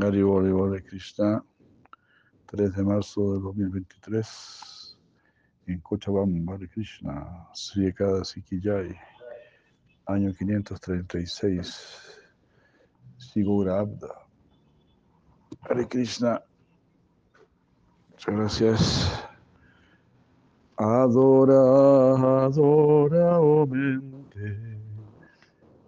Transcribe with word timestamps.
Haribol, 0.00 0.70
de 0.72 0.82
Krishna, 0.82 1.44
3 2.46 2.76
de 2.76 2.82
marzo 2.84 3.34
de 3.34 3.40
2023, 3.40 4.96
en 5.66 5.80
Cochabamba, 5.80 6.54
Hare 6.54 6.68
Krishna, 6.68 7.48
Sri 7.52 7.86
Ekadasi 7.86 8.44
año 10.06 10.32
536, 10.32 12.20
Sigura 13.18 13.80
Abda. 13.80 14.14
Hare 15.68 15.88
Krishna, 15.88 16.40
muchas 18.10 18.34
gracias. 18.34 19.24
Adora, 20.76 22.44
adora, 22.46 23.40
oh 23.40 23.66
mente 23.66 24.77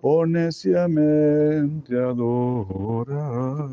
o 0.02 0.26
neciamente 0.26 1.96
adora. 1.96 3.68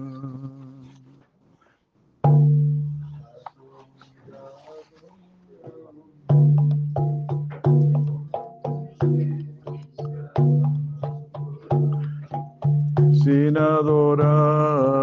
Sin 13.24 13.58
adorar 13.58 14.98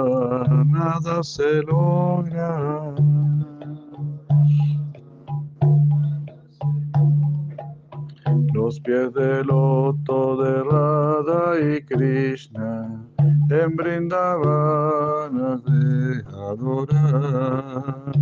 nada 0.66 1.22
se 1.22 1.62
logra. 1.62 2.94
Los 8.64 8.80
pies 8.80 9.12
del 9.12 9.46
loto 9.46 10.42
de 10.42 10.62
Radha 10.62 11.60
y 11.60 11.82
Krishna 11.82 13.05
en 13.50 13.77
Brindavan 13.77 15.34
de 15.66 16.24
adorar. 16.50 18.12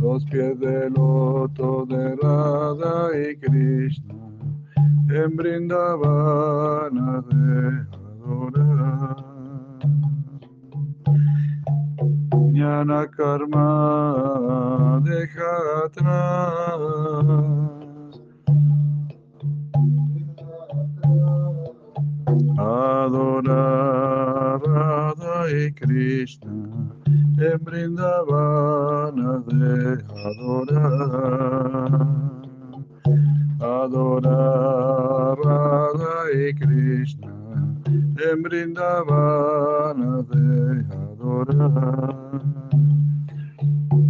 Los 0.00 0.24
pies 0.24 0.58
del 0.58 0.92
loto 0.94 1.86
de 1.86 2.16
Radha 2.16 3.16
y 3.16 3.36
Krishna 3.36 4.14
en 5.10 5.36
Brindavan 5.36 6.94
de 7.30 7.86
adorar. 8.24 9.16
Jnana 12.32 13.08
Karma 13.08 15.00
deja 15.04 15.84
atrás 15.84 17.79
Adorar 22.58 24.20
y 25.52 25.72
Krishna 25.72 26.50
en 27.38 27.58
Brindavana 27.64 29.42
de 29.46 30.04
adorar. 30.28 32.06
Adorar 33.60 35.38
y 36.32 36.54
Krishna 36.54 37.28
en 38.32 38.42
Brindavana 38.42 40.22
de 40.30 40.84
adorar. 40.94 42.40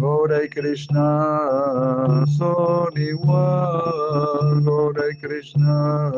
Gaura 0.00 0.48
Krishna 0.48 2.24
son 2.26 2.96
igual. 2.96 4.64
Gaura 4.64 5.14
Krishna 5.20 6.10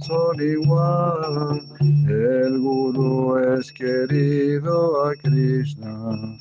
son 0.00 0.40
igual. 0.40 1.60
El 2.08 2.58
Guru 2.60 3.36
es 3.36 3.70
querido 3.72 5.04
a 5.04 5.14
Krishna. 5.16 6.38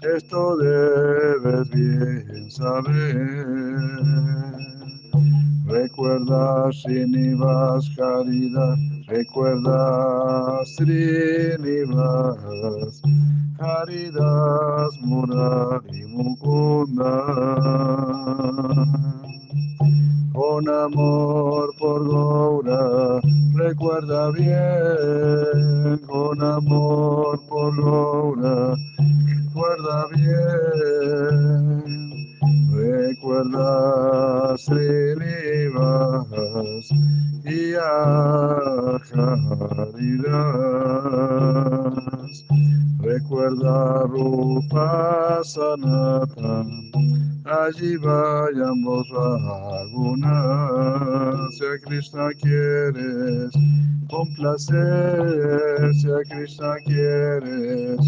Esto 0.00 0.56
debes 0.56 1.68
bien 1.70 2.50
saber 2.50 3.86
recuerda 5.66 6.70
Srinivas 6.72 7.90
caridad 7.96 8.76
Recuerda 9.08 10.64
Srinivas, 10.66 12.36
Haridas, 13.56 14.98
Murari, 15.02 16.06
Mukunda. 16.08 17.22
Con 20.32 20.68
amor 20.68 21.72
por 21.78 22.10
Gaura, 22.10 23.20
recuerda 23.54 24.32
bien, 24.32 25.98
con 26.04 26.42
amor 26.42 27.40
por 27.48 27.80
Gaura, 27.80 28.74
recuerda 29.24 30.08
bien. 30.16 32.15
Recuerda 32.72 34.56
Srinivas 34.58 36.26
y 37.44 37.74
Haridas. 37.74 38.66
Recuerda 43.00 44.02
Rupa 44.04 45.40
Sanatan, 45.44 46.68
allí 47.44 47.96
vayamos 47.96 49.06
algunas. 49.84 50.36
Si 51.56 51.64
a 51.64 51.78
Krishna 51.84 52.30
quieres 52.40 53.50
complacer, 54.08 55.94
si 55.94 56.10
a 56.10 56.22
Krishna 56.28 56.76
quieres 56.84 57.98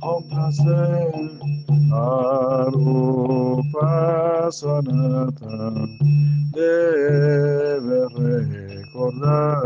complacer. 0.00 1.54
Arupa 1.94 3.83
Sanatan 4.50 5.98
debe 6.52 8.08
recordar. 8.16 9.62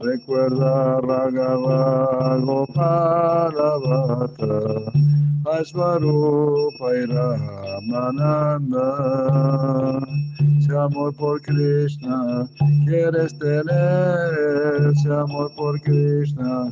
Recuerda 0.00 1.00
Ragava 1.02 2.38
Gopalavata, 2.40 4.54
Ashvarupa 5.58 6.88
y 6.96 7.04
Ramananda. 7.06 8.88
Si 10.60 10.70
amor 10.76 11.12
por 11.16 11.40
Krishna 11.42 12.48
quieres 12.86 13.36
tener, 13.38 14.94
si 14.96 15.08
amor 15.10 15.50
por 15.56 15.80
Krishna 15.82 16.70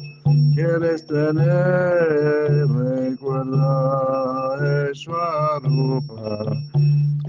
quieres 0.55 1.07
tener, 1.07 2.67
recuerda 2.69 4.91
Eshwarupa 4.91 5.08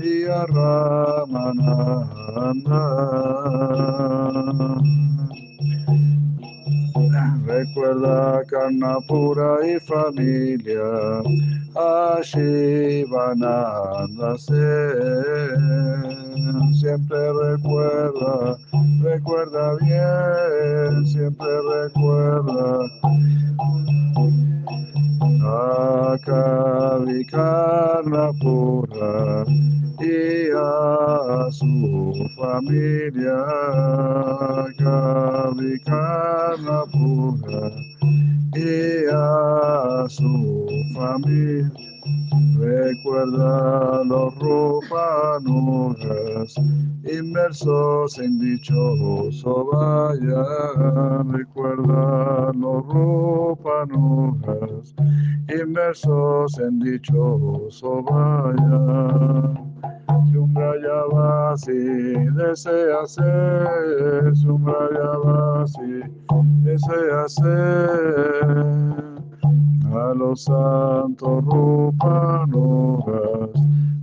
y 0.01 0.23
a 0.25 0.45
Ramananda. 0.45 2.05
Recuerda 7.45 8.43
Karnapura 8.45 9.57
y 9.65 9.79
familia, 9.79 11.21
Ashivananda 12.17 13.09
Siempre 16.73 17.19
recuerda, 17.43 18.57
recuerda 19.01 19.75
bien, 19.81 21.07
siempre 21.07 21.47
recuerda. 21.83 22.87
Akavi 26.13 27.25
Karnapura 27.25 28.65
y 29.99 30.51
a 30.55 31.51
su 31.51 32.13
familia 32.37 33.35
Y 38.55 39.05
a 39.11 40.05
su 40.09 40.67
familia 40.95 41.71
Recuerda 42.59 44.03
los 44.03 44.35
rupanuras 44.39 46.03
inmersos 47.05 48.19
en 48.19 48.37
dichoso 48.39 49.69
vaya. 49.71 50.43
Recuerda 51.23 52.51
los 52.53 52.85
rupanuras 52.87 54.93
inmersos 55.47 56.59
en 56.59 56.79
dichoso 56.79 58.03
vaya. 58.03 59.53
Si 60.09 60.35
un 60.37 60.53
Brayavasi 60.53 61.71
desea 62.33 63.05
ser, 63.05 64.35
si 64.35 64.47
un 64.47 64.63
Brayavasi 64.63 66.01
desea 66.63 67.29
ser 67.29 68.89
a 69.93 70.13
los 70.15 70.43
santos 70.45 71.45
rupanugas, 71.45 73.09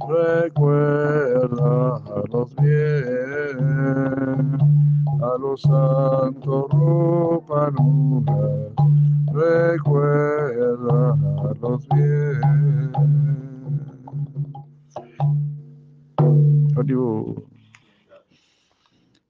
recuerda 0.08 1.96
a 1.96 2.22
los 2.30 2.54
bien, 2.56 3.58
a 5.20 5.38
los 5.40 5.60
santos 5.62 6.70
rupanugas, 6.70 8.36
recuerda 9.32 11.14
a 11.14 11.52
los 11.60 11.88
bien. 11.88 13.45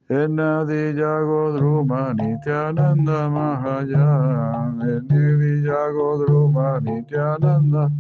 Enadija 0.08 1.12
Godruma 1.26 2.14
Nityananda 2.14 3.18
Mahayan 3.34 4.78
Enadija 4.80 5.80
Godruma 5.96 6.78
Nityananda 6.80 7.90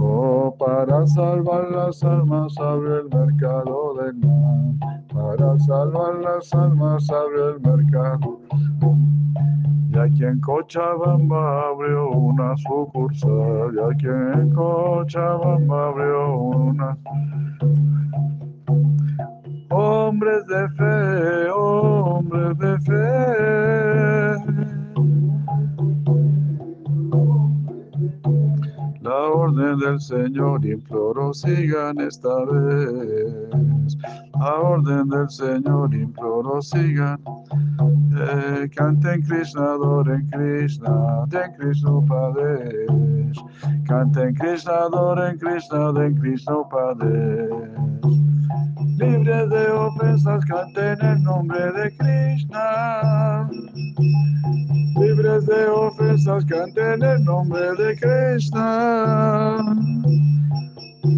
Oh, 0.00 0.54
para 0.58 1.06
salvar 1.06 1.70
las 1.70 2.02
almas 2.02 2.56
abre 2.58 3.00
el 3.00 3.08
mercado 3.08 3.94
del 3.94 4.16
mal 4.16 4.78
Para 5.12 5.58
salvar 5.60 6.14
las 6.16 6.52
almas 6.54 7.08
abre 7.10 7.50
el 7.50 7.60
mercado 7.60 8.40
y 9.94 9.96
aquí 9.96 10.24
en 10.24 10.40
Cochabamba 10.40 11.68
abrió 11.68 12.10
una 12.10 12.56
sucursal, 12.56 13.72
y 13.72 13.78
aquí 13.78 14.06
en 14.06 14.50
Cochabamba 14.50 15.88
abrió 15.88 16.36
una 16.36 16.98
Hombres 19.70 20.44
de 20.46 20.68
fe, 20.70 21.50
hombres 21.50 22.58
de 22.58 22.78
fe. 22.80 23.64
La 29.04 29.28
orden 29.28 29.78
del 29.80 30.00
Señor 30.00 30.64
imploro 30.64 31.34
sigan 31.34 32.00
esta 32.00 32.42
vez. 32.46 33.98
La 34.40 34.54
orden 34.54 35.10
del 35.10 35.28
Señor 35.28 35.94
imploro 35.94 36.62
sigan. 36.62 37.20
Eh, 38.16 38.66
canten 38.74 39.22
Krishna, 39.26 39.74
adoren 39.74 40.26
Krishna, 40.32 41.26
den 41.28 41.52
Krishna 41.58 41.90
Upadesh. 41.90 43.38
Canten 43.86 44.34
Krishna, 44.36 44.86
adoren 44.86 45.38
Krishna, 45.38 45.92
den 45.92 46.18
Krishna 46.18 46.54
Upadesh 46.54 48.23
libres 48.96 49.50
de 49.50 49.70
ofensas, 49.70 50.44
canten 50.44 51.00
el 51.02 51.22
nombre 51.22 51.72
de 51.72 51.96
Krishna. 51.96 53.48
Libres 55.00 55.46
de 55.46 55.66
ofensas, 55.66 56.44
canten 56.44 57.02
el 57.02 57.24
nombre 57.24 57.72
de 57.78 57.96
Krishna. 57.96 59.58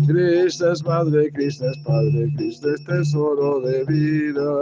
Krishna 0.06 0.72
es 0.72 0.84
madre, 0.84 1.30
Krishna 1.32 1.70
es 1.70 1.78
padre, 1.84 2.32
Krishna 2.36 2.74
es 2.74 2.84
tesoro 2.84 3.60
de 3.60 3.84
vida. 3.84 4.52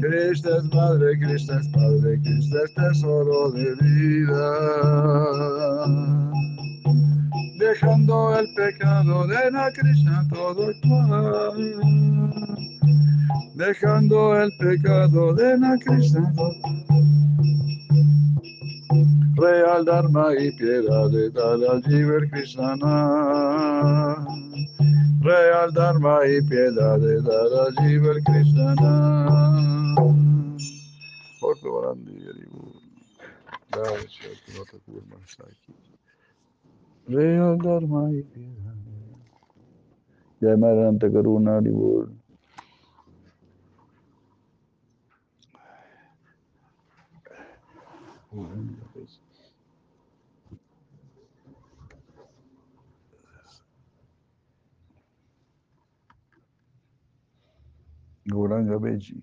Krishna 0.00 0.56
es 0.56 0.64
madre, 0.74 1.18
Krishna 1.18 1.60
es 1.60 1.68
padre, 1.68 2.20
Krishna 2.22 2.60
es 2.64 2.74
tesoro 2.74 3.50
de 3.52 3.74
vida 3.80 4.56
dejando 7.58 8.38
el 8.38 8.46
pecado 8.54 9.26
de 9.26 9.50
la 9.50 9.72
Krishna 9.72 10.26
todo 10.28 10.72
mal. 10.84 11.52
Dejando 13.54 14.40
el 14.40 14.50
pecado 14.58 15.34
de 15.34 15.58
la 15.58 15.76
Krishna 15.84 16.32
Real 19.36 19.84
Dharma 19.84 20.34
y 20.38 20.50
piedad 20.52 21.10
de 21.10 21.30
Jiver 21.84 22.30
Krishna. 22.30 22.76
Real 25.20 25.72
Dharma 25.72 26.26
y 26.26 26.42
piedad 26.42 26.98
de 26.98 27.22
Jiver 27.78 28.22
Krishna. 28.24 28.74
Real 37.08 37.58
Dharma 37.58 38.10
y 38.12 38.22
piedad. 38.22 38.74
Jai 40.40 40.56
Maranta 40.56 41.10
Karuna 41.10 41.60
Divul. 41.60 42.25
Gauranga 58.28 58.78
Beji. 58.78 59.22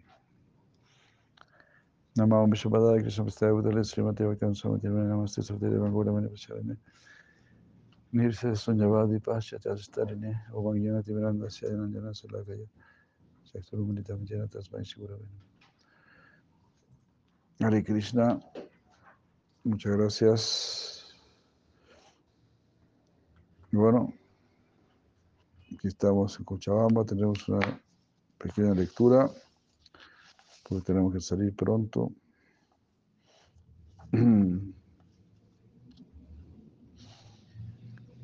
Namah 2.17 2.47
Vishwapadaya 2.49 3.01
Krishna 3.01 3.25
Pastaya 3.25 3.53
Bhutale 3.53 3.83
Srimati 3.83 4.23
Bhaktan 4.25 4.53
Samati 4.53 4.85
Namaste 4.85 5.43
Sotire 5.43 5.77
Vangura 5.77 6.11
Mani 6.13 6.29
Pacharane. 6.29 6.77
Nirse 8.13 8.55
Sunyavadi 8.55 9.19
Paschatastariне 9.19 10.39
Ovangyana 10.53 11.03
Timiranda 11.03 11.49
Syayanandana 11.49 12.13
Salakaya 12.13 12.67
Saktarumunita 13.45 14.17
Vijana 14.17 14.47
Tasmai 14.47 14.85
Sigurabena. 14.85 15.41
Hare 17.61 17.81
Krishna, 17.81 18.41
muchas 19.63 19.95
gracias. 19.97 21.15
Bueno, 23.71 24.13
aquí 25.73 25.87
estamos 25.87 26.37
en 26.37 26.45
Cochabamba, 26.45 27.03
tenemos 27.05 27.47
una 27.49 27.81
pequeña 28.37 28.73
lectura, 28.73 29.29
porque 30.67 30.85
tenemos 30.85 31.13
que 31.13 31.19
salir 31.21 31.55
pronto. 31.55 32.11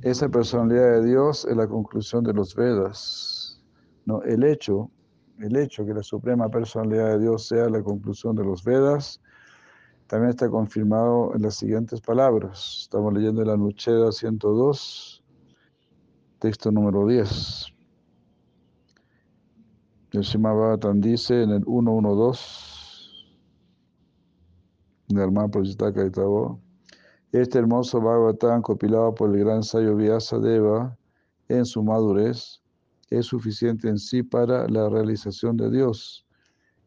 Esa 0.02 0.30
personalidad 0.30 1.02
de 1.02 1.08
Dios 1.08 1.46
es 1.46 1.58
la 1.58 1.68
conclusión 1.68 2.24
de 2.24 2.34
los 2.34 2.56
Vedas. 2.56 3.62
No, 4.06 4.22
el 4.24 4.44
hecho, 4.44 4.92
el 5.40 5.58
hecho 5.58 5.86
que 5.86 5.94
la 5.94 6.04
suprema 6.04 6.48
personalidad 6.50 7.08
de 7.14 7.20
Dios 7.20 7.48
sea 7.48 7.70
la 7.70 7.84
conclusión 7.84 8.36
de 8.36 8.46
los 8.46 8.64
Vedas, 8.64 9.22
también 10.10 10.32
está 10.32 10.50
confirmado 10.50 11.36
en 11.36 11.44
las 11.44 11.56
siguientes 11.56 12.02
palabras. 12.02 12.80
Estamos 12.82 13.14
leyendo 13.14 13.46
la 13.46 13.56
Nucheda 13.56 14.12
102, 14.12 15.24
texto 16.40 16.72
número 16.72 17.06
10. 17.06 17.68
El 20.14 20.22
Shima 20.22 20.52
Bhavatan 20.52 21.00
dice 21.00 21.44
en 21.44 21.52
el 21.52 21.64
112 21.64 22.44
del 25.10 25.32
Maha 25.32 25.48
y 25.64 26.10
Tabo, 26.10 26.60
este 27.32 27.60
hermoso 27.60 28.02
Bhagavatam, 28.02 28.64
compilado 28.64 29.14
por 29.14 29.30
el 29.30 29.46
gran 29.46 29.62
sabio 29.62 29.96
Deva 29.96 30.98
en 31.50 31.66
su 31.66 31.84
madurez, 31.84 32.64
es 33.12 33.28
suficiente 33.28 33.88
en 33.88 34.00
sí 34.00 34.24
para 34.24 34.68
la 34.70 34.90
realización 34.90 35.56
de 35.56 35.70
Dios. 35.70 36.26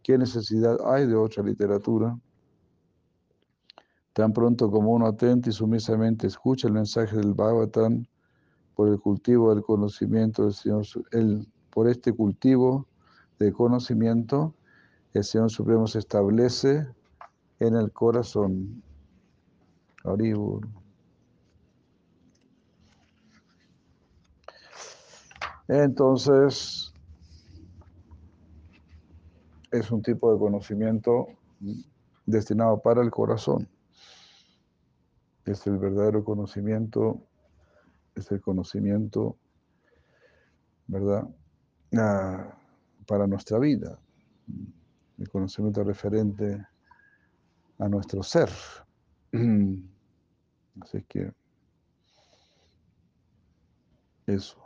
¿Qué 0.03 0.19
necesidad 0.19 0.77
hay 0.85 1.07
de 1.07 1.15
otra 1.15 1.45
literatura? 1.45 2.19
Tan 4.13 4.33
pronto 4.33 4.71
como 4.71 4.93
uno 4.93 5.07
atenta 5.07 5.49
y 5.49 5.53
sumisamente 5.53 6.27
escucha 6.27 6.69
el 6.69 6.75
mensaje 6.75 7.17
del 7.17 7.33
Bhagavatam 7.33 8.05
por 8.75 8.89
el 8.89 9.01
cultivo 9.01 9.55
del 9.55 9.65
conocimiento 9.65 10.45
del 10.45 10.53
Señor, 10.53 10.85
el, 11.13 11.47
por 11.71 11.89
este 11.89 12.13
cultivo 12.13 12.87
de 13.39 13.53
conocimiento, 13.53 14.55
el 15.15 15.25
Señor 15.25 15.51
Supremo 15.51 15.87
se 15.87 15.99
establece 15.99 16.87
en 17.59 17.75
el 17.75 17.91
corazón. 17.93 18.83
Entonces, 25.69 26.93
es 29.71 29.91
un 29.91 30.03
tipo 30.03 30.33
de 30.33 30.39
conocimiento 30.39 31.29
destinado 32.27 32.81
para 32.81 33.01
el 33.03 33.11
corazón. 33.11 33.69
Es 35.45 35.67
el 35.67 35.79
verdadero 35.79 36.25
conocimiento, 36.25 37.27
es 38.15 38.31
el 38.31 38.41
conocimiento, 38.41 39.37
¿verdad? 40.87 41.29
Ah, 41.97 42.57
para 43.07 43.27
nuestra 43.27 43.59
vida, 43.59 43.99
el 45.19 45.29
conocimiento 45.29 45.85
referente 45.85 46.67
a 47.79 47.89
nuestro 47.89 48.23
ser. 48.23 48.49
Así 50.81 51.03
que 51.09 51.33
eso. 54.27 54.59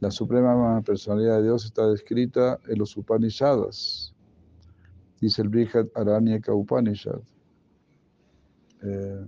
La 0.00 0.10
suprema 0.10 0.82
personalidad 0.82 1.38
de 1.38 1.44
Dios 1.44 1.64
está 1.64 1.88
descrita 1.88 2.58
en 2.68 2.78
los 2.78 2.94
Upanishadas. 2.96 4.15
Dice 5.20 5.42
el 5.42 5.48
Brihad 5.48 5.86
Aranyaka 5.94 6.52
Upanishad. 6.52 7.20
Eh, 8.82 9.24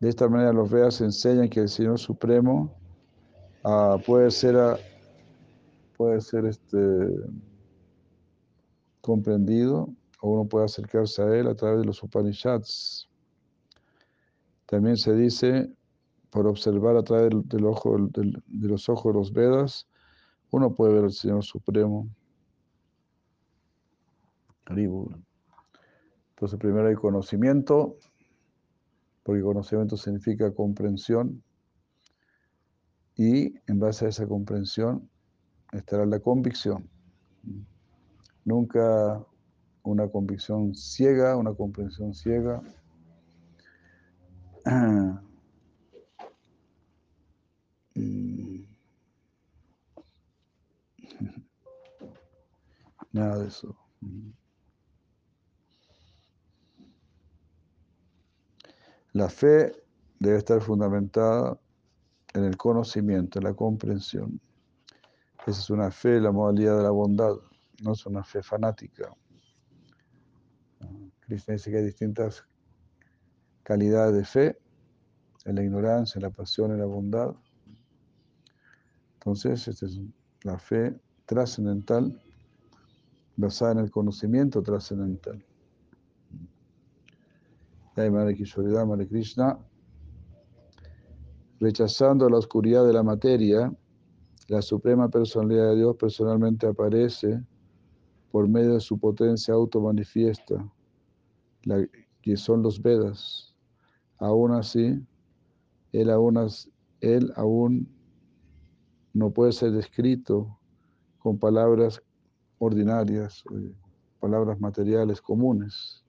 de 0.00 0.08
esta 0.08 0.28
manera 0.28 0.52
los 0.52 0.70
Vedas 0.70 1.00
enseñan 1.00 1.48
que 1.48 1.60
el 1.60 1.68
Señor 1.68 1.98
Supremo 1.98 2.74
ah, 3.64 3.96
puede 4.04 4.30
ser, 4.30 4.56
ah, 4.56 4.78
puede 5.96 6.20
ser 6.20 6.46
este, 6.46 6.78
comprendido 9.00 9.88
o 10.20 10.30
uno 10.30 10.48
puede 10.48 10.66
acercarse 10.66 11.22
a 11.22 11.36
Él 11.36 11.46
a 11.46 11.54
través 11.54 11.80
de 11.80 11.86
los 11.86 12.02
Upanishads. 12.02 13.08
También 14.66 14.96
se 14.96 15.14
dice, 15.14 15.70
por 16.30 16.46
observar 16.46 16.96
a 16.96 17.02
través 17.02 17.30
del, 17.48 17.64
ojo, 17.64 17.96
de 17.98 18.68
los 18.68 18.88
ojos 18.88 19.12
de 19.12 19.18
los 19.18 19.32
Vedas, 19.32 19.86
uno 20.50 20.74
puede 20.74 20.94
ver 20.94 21.04
al 21.04 21.12
Señor 21.12 21.44
Supremo. 21.44 22.08
Entonces 24.70 26.58
primero 26.58 26.88
hay 26.88 26.94
conocimiento, 26.94 27.96
porque 29.22 29.42
conocimiento 29.42 29.96
significa 29.96 30.52
comprensión, 30.54 31.42
y 33.16 33.54
en 33.66 33.78
base 33.78 34.06
a 34.06 34.08
esa 34.08 34.26
comprensión 34.26 35.10
estará 35.72 36.06
la 36.06 36.20
convicción. 36.20 36.88
Nunca 38.44 39.22
una 39.82 40.08
convicción 40.08 40.74
ciega, 40.74 41.36
una 41.36 41.52
comprensión 41.52 42.14
ciega. 42.14 42.62
Nada 53.12 53.38
de 53.38 53.48
eso. 53.48 53.76
La 59.12 59.28
fe 59.28 59.72
debe 60.18 60.38
estar 60.38 60.60
fundamentada 60.60 61.58
en 62.34 62.44
el 62.44 62.56
conocimiento, 62.56 63.38
en 63.38 63.44
la 63.44 63.54
comprensión. 63.54 64.40
Esa 65.46 65.60
es 65.60 65.70
una 65.70 65.90
fe, 65.90 66.20
la 66.20 66.30
modalidad 66.30 66.76
de 66.76 66.82
la 66.84 66.90
bondad, 66.90 67.34
no 67.82 67.92
es 67.92 68.06
una 68.06 68.22
fe 68.22 68.42
fanática. 68.42 69.10
Krishna 71.20 71.54
dice 71.54 71.70
que 71.70 71.78
hay 71.78 71.84
distintas 71.84 72.44
calidades 73.62 74.14
de 74.14 74.24
fe, 74.24 74.58
en 75.44 75.56
la 75.56 75.62
ignorancia, 75.62 76.18
en 76.18 76.22
la 76.22 76.30
pasión, 76.30 76.72
en 76.72 76.78
la 76.78 76.86
bondad. 76.86 77.34
Entonces, 79.14 79.66
esta 79.68 79.86
es 79.86 80.00
la 80.42 80.58
fe 80.58 80.98
trascendental 81.26 82.20
basada 83.36 83.72
en 83.72 83.78
el 83.78 83.90
conocimiento 83.90 84.62
trascendental. 84.62 85.44
Madre 88.08 88.36
Madre 88.86 89.06
Krishna, 89.06 89.58
rechazando 91.58 92.28
la 92.30 92.38
oscuridad 92.38 92.86
de 92.86 92.92
la 92.92 93.02
materia, 93.02 93.72
la 94.48 94.62
Suprema 94.62 95.08
Personalidad 95.08 95.70
de 95.70 95.76
Dios 95.76 95.96
personalmente 95.96 96.66
aparece 96.66 97.44
por 98.30 98.48
medio 98.48 98.74
de 98.74 98.80
su 98.80 98.98
potencia 98.98 99.54
automanifiesta, 99.54 100.72
la, 101.64 101.86
que 102.22 102.36
son 102.36 102.62
los 102.62 102.80
Vedas. 102.80 103.54
Aún 104.18 104.52
así, 104.52 105.04
él 105.92 106.10
aún, 106.10 106.38
él 107.00 107.32
aún 107.36 107.88
no 109.12 109.30
puede 109.30 109.52
ser 109.52 109.72
descrito 109.72 110.58
con 111.18 111.38
palabras 111.38 112.02
ordinarias, 112.58 113.44
palabras 114.20 114.60
materiales 114.60 115.20
comunes. 115.20 116.04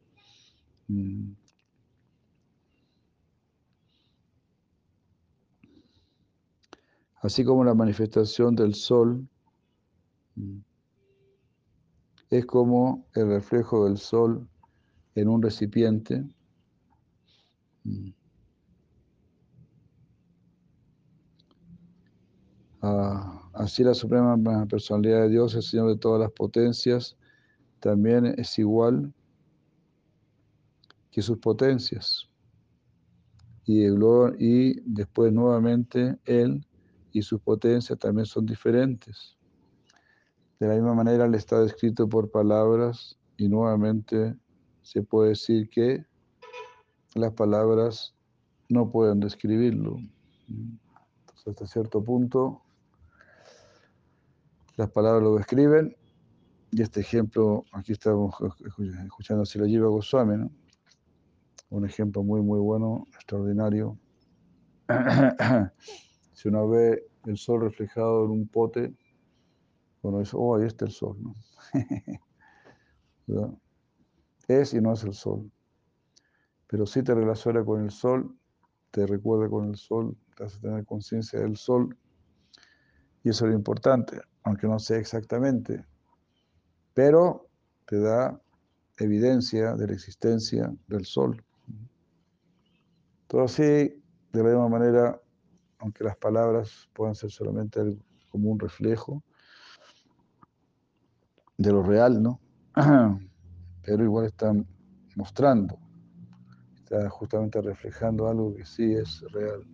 Mm. 0.87 1.31
Así 7.21 7.43
como 7.43 7.63
la 7.63 7.75
manifestación 7.75 8.55
del 8.55 8.73
sol 8.73 9.27
es 12.31 12.45
como 12.47 13.05
el 13.13 13.27
reflejo 13.27 13.85
del 13.85 13.97
sol 13.97 14.47
en 15.13 15.27
un 15.27 15.41
recipiente. 15.41 16.25
Ah, 22.81 23.51
así 23.53 23.83
la 23.83 23.93
Suprema 23.93 24.65
Personalidad 24.65 25.21
de 25.21 25.29
Dios, 25.29 25.53
el 25.53 25.61
Señor 25.61 25.89
de 25.89 25.97
todas 25.97 26.19
las 26.19 26.31
potencias, 26.31 27.15
también 27.79 28.25
es 28.25 28.57
igual 28.57 29.13
que 31.11 31.21
sus 31.21 31.37
potencias. 31.37 32.27
Y, 33.65 33.85
y 33.85 34.81
después 34.85 35.31
nuevamente 35.31 36.17
Él 36.25 36.65
y 37.11 37.21
sus 37.21 37.41
potencias 37.41 37.97
también 37.99 38.25
son 38.25 38.45
diferentes. 38.45 39.37
De 40.59 40.67
la 40.67 40.75
misma 40.75 40.93
manera 40.93 41.27
le 41.27 41.37
está 41.37 41.59
descrito 41.59 42.07
por 42.07 42.29
palabras 42.29 43.17
y 43.37 43.49
nuevamente 43.49 44.35
se 44.81 45.01
puede 45.01 45.29
decir 45.29 45.69
que 45.69 46.05
las 47.15 47.33
palabras 47.33 48.15
no 48.69 48.89
pueden 48.89 49.19
describirlo. 49.19 49.97
Entonces, 50.47 51.47
hasta 51.47 51.67
cierto 51.67 52.03
punto, 52.03 52.61
las 54.77 54.89
palabras 54.91 55.23
lo 55.23 55.35
describen. 55.35 55.95
Y 56.71 56.81
este 56.81 57.01
ejemplo, 57.01 57.65
aquí 57.73 57.91
estamos 57.91 58.33
escuchando 59.05 59.45
si 59.45 59.59
lo 59.59 59.65
lleva 59.65 59.89
Goswami, 59.89 60.37
¿no? 60.37 60.51
Un 61.69 61.85
ejemplo 61.85 62.23
muy, 62.23 62.41
muy 62.41 62.59
bueno, 62.59 63.07
extraordinario. 63.13 63.97
Si 66.41 66.47
uno 66.47 66.67
ve 66.67 67.07
el 67.27 67.37
sol 67.37 67.61
reflejado 67.61 68.25
en 68.25 68.31
un 68.31 68.47
pote, 68.47 68.95
uno 70.01 70.17
dice, 70.17 70.35
oh, 70.39 70.55
ahí 70.55 70.65
está 70.65 70.85
el 70.85 70.91
sol, 70.91 71.15
es 74.47 74.73
y 74.73 74.81
no 74.81 74.93
es 74.93 75.03
el 75.03 75.13
sol. 75.13 75.51
Pero 76.65 76.87
si 76.87 77.03
te 77.03 77.13
relaciona 77.13 77.63
con 77.63 77.83
el 77.83 77.91
sol, 77.91 78.35
te 78.89 79.05
recuerda 79.05 79.51
con 79.51 79.69
el 79.69 79.75
sol, 79.75 80.17
te 80.35 80.45
hace 80.45 80.59
tener 80.61 80.83
conciencia 80.83 81.39
del 81.39 81.57
sol. 81.57 81.95
Y 83.23 83.29
eso 83.29 83.45
es 83.45 83.51
lo 83.51 83.55
importante, 83.55 84.19
aunque 84.41 84.65
no 84.65 84.79
sea 84.79 84.97
exactamente. 84.97 85.85
Pero 86.95 87.49
te 87.85 87.99
da 87.99 88.41
evidencia 88.97 89.75
de 89.75 89.85
la 89.85 89.93
existencia 89.93 90.73
del 90.87 91.05
sol. 91.05 91.45
Todo 93.27 93.43
así, 93.43 93.61
de 93.63 94.03
la 94.33 94.43
misma 94.43 94.69
manera, 94.69 95.21
aunque 95.81 96.03
las 96.03 96.15
palabras 96.15 96.87
puedan 96.93 97.15
ser 97.15 97.31
solamente 97.31 97.81
como 98.29 98.49
un 98.49 98.59
reflejo 98.59 99.23
de 101.57 101.71
lo 101.71 101.83
real, 101.83 102.21
¿no? 102.21 102.39
Pero 103.83 104.03
igual 104.03 104.27
están 104.27 104.65
mostrando, 105.15 105.77
está 106.75 107.09
justamente 107.09 107.61
reflejando 107.61 108.27
algo 108.27 108.55
que 108.55 108.65
sí 108.65 108.93
es 108.93 109.21
real. 109.31 109.65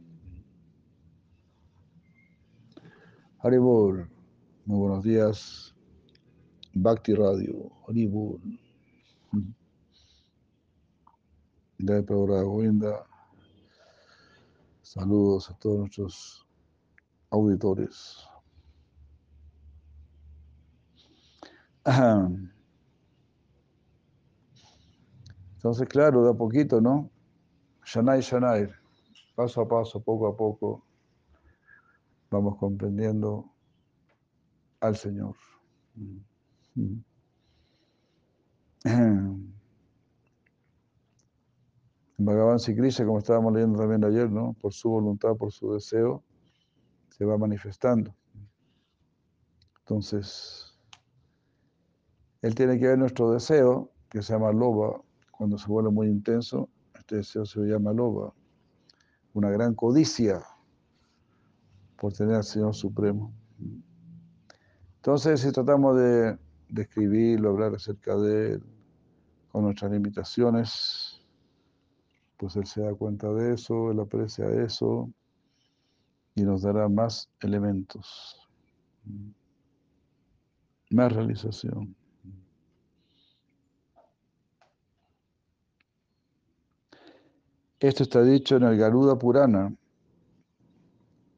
Haribol, 3.39 4.09
muy 4.65 4.79
buenos 4.79 5.03
días. 5.03 5.75
Bhakti 6.73 7.13
Radio, 7.13 7.69
Haribol. 7.87 8.41
Programa 12.05 12.43
Govinda. 12.43 13.05
Saludos 14.87 15.51
a 15.51 15.53
todos 15.55 15.79
nuestros 15.79 16.47
auditores. 17.29 18.25
Entonces, 25.55 25.89
claro, 25.89 26.23
de 26.23 26.31
a 26.31 26.33
poquito, 26.33 26.79
¿no? 26.79 27.11
Shanai, 27.83 28.21
Shanai, 28.21 28.69
paso 29.35 29.59
a 29.59 29.67
paso, 29.67 30.01
poco 30.01 30.25
a 30.25 30.37
poco, 30.37 30.85
vamos 32.31 32.55
comprendiendo 32.57 33.51
al 34.79 34.95
Señor. 34.95 35.35
Bhagavan 42.17 42.57
Krishna, 42.57 43.05
como 43.05 43.19
estábamos 43.19 43.53
leyendo 43.53 43.79
también 43.79 44.03
ayer, 44.03 44.29
¿no? 44.31 44.53
Por 44.59 44.73
su 44.73 44.89
voluntad, 44.89 45.35
por 45.35 45.51
su 45.51 45.73
deseo, 45.73 46.23
se 47.09 47.25
va 47.25 47.37
manifestando. 47.37 48.15
Entonces, 49.79 50.75
él 52.41 52.55
tiene 52.55 52.79
que 52.79 52.87
ver 52.87 52.97
nuestro 52.97 53.31
deseo, 53.31 53.91
que 54.09 54.21
se 54.21 54.33
llama 54.33 54.51
loba, 54.51 55.01
cuando 55.31 55.57
se 55.57 55.67
vuelve 55.67 55.91
muy 55.91 56.07
intenso, 56.07 56.69
este 56.97 57.17
deseo 57.17 57.45
se 57.45 57.59
llama 57.61 57.93
loba, 57.93 58.33
una 59.33 59.51
gran 59.51 59.75
codicia 59.75 60.41
por 61.97 62.13
tener 62.13 62.35
al 62.35 62.43
Señor 62.43 62.73
Supremo. 62.73 63.31
Entonces, 64.95 65.41
si 65.41 65.51
tratamos 65.51 65.97
de 65.97 66.37
describirlo, 66.69 67.51
hablar 67.51 67.75
acerca 67.75 68.15
de 68.17 68.53
él 68.53 68.63
con 69.51 69.63
nuestras 69.63 69.91
limitaciones, 69.91 71.06
pues 72.37 72.55
Él 72.55 72.65
se 72.65 72.81
da 72.81 72.93
cuenta 72.93 73.31
de 73.33 73.53
eso, 73.53 73.91
Él 73.91 73.99
aprecia 73.99 74.45
eso 74.63 75.11
y 76.35 76.43
nos 76.43 76.61
dará 76.61 76.87
más 76.87 77.29
elementos, 77.41 78.47
más 80.91 81.11
realización. 81.11 81.95
Esto 87.79 88.03
está 88.03 88.23
dicho 88.23 88.55
en 88.55 88.63
el 88.63 88.77
Garuda 88.77 89.17
Purana. 89.17 89.75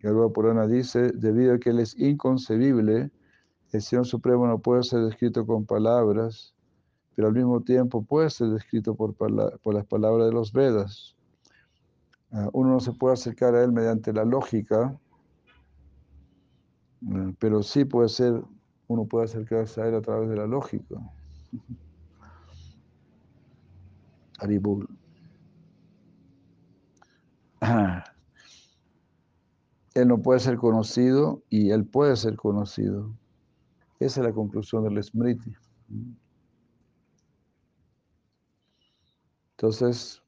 Garuda 0.02 0.30
Purana 0.30 0.68
dice, 0.68 1.12
debido 1.14 1.54
a 1.54 1.60
que 1.60 1.72
Él 1.72 1.80
es 1.80 1.98
inconcebible, 1.98 3.12
el 3.72 3.82
Señor 3.82 4.06
Supremo 4.06 4.48
no 4.48 4.60
puede 4.60 4.84
ser 4.84 5.02
descrito 5.02 5.46
con 5.46 5.66
palabras, 5.66 6.54
pero 7.16 7.28
al 7.28 7.34
mismo 7.34 7.62
tiempo 7.62 8.02
puede 8.04 8.30
ser 8.30 8.50
descrito 8.50 8.96
por, 8.96 9.14
por 9.16 9.74
las 9.74 9.86
palabras 9.86 10.28
de 10.28 10.34
los 10.34 10.54
Vedas. 10.54 11.16
Ah, 12.32 12.50
uno 12.54 12.74
no 12.74 12.80
se 12.80 12.94
puede 12.94 13.14
acercar 13.14 13.56
a 13.56 13.64
Él 13.64 13.72
mediante 13.72 14.14
la 14.14 14.24
lógica, 14.24 14.96
eh, 17.02 17.34
pero 17.40 17.64
sí 17.64 17.86
puede 17.86 18.10
ser, 18.10 18.44
uno 18.88 19.06
puede 19.06 19.26
acercarse 19.26 19.82
a 19.82 19.88
Él 19.88 19.96
a 19.96 20.02
través 20.02 20.30
de 20.30 20.36
la 20.36 20.46
lógica. 20.46 20.96
Aribul. 24.40 24.88
Él 29.96 30.08
no 30.08 30.22
puede 30.22 30.40
ser 30.40 30.58
conocido 30.58 31.42
y 31.50 31.72
Él 31.72 31.86
puede 31.86 32.16
ser 32.16 32.36
conocido. 32.36 33.12
Esa 34.00 34.22
es 34.22 34.28
la 34.28 34.34
conclusión 34.34 34.84
del 34.84 35.04
Smriti. 35.04 35.54
Entonces, 39.60 40.24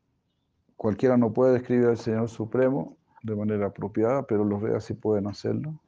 cualquiera 0.76 1.16
no 1.16 1.32
puede 1.32 1.54
describir 1.54 1.86
al 1.86 1.98
Señor 1.98 2.28
Supremo 2.28 2.98
de 3.24 3.34
manera 3.34 3.68
apropiada, 3.68 4.24
pero 4.24 4.44
los 4.44 4.62
Vedas 4.62 4.84
sí 4.84 4.94
pueden 4.94 5.26
hacerlo. 5.26 5.80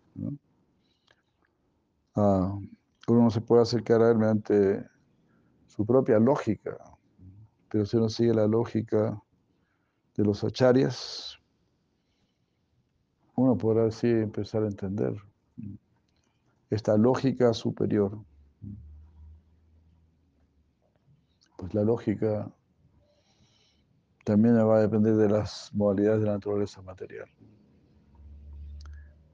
Ah, 2.16 2.58
uno 3.10 3.24
no 3.24 3.30
se 3.30 3.42
puede 3.42 3.64
acercar 3.64 4.02
a 4.02 4.12
él 4.12 4.18
mediante 4.18 4.88
su 5.68 5.86
propia 5.86 6.20
lógica, 6.20 6.78
pero 7.70 7.86
si 7.86 7.98
uno 7.98 8.08
sigue 8.08 8.34
la 8.34 8.48
lógica 8.48 9.22
de 10.16 10.24
los 10.24 10.42
acharyas, 10.46 11.38
uno 13.36 13.58
podrá 13.58 13.88
así 13.88 14.08
empezar 14.08 14.64
a 14.64 14.68
entender 14.68 15.18
esta 16.70 16.96
lógica 16.96 17.54
superior. 17.54 18.18
Pues 21.58 21.74
la 21.74 21.84
lógica 21.84 22.50
también 24.24 24.56
va 24.58 24.78
a 24.78 24.82
depender 24.82 25.16
de 25.16 25.30
las 25.30 25.72
modalidades 25.74 26.22
de 26.22 26.28
la 26.28 26.34
naturaleza 26.34 26.82
material. 26.82 27.30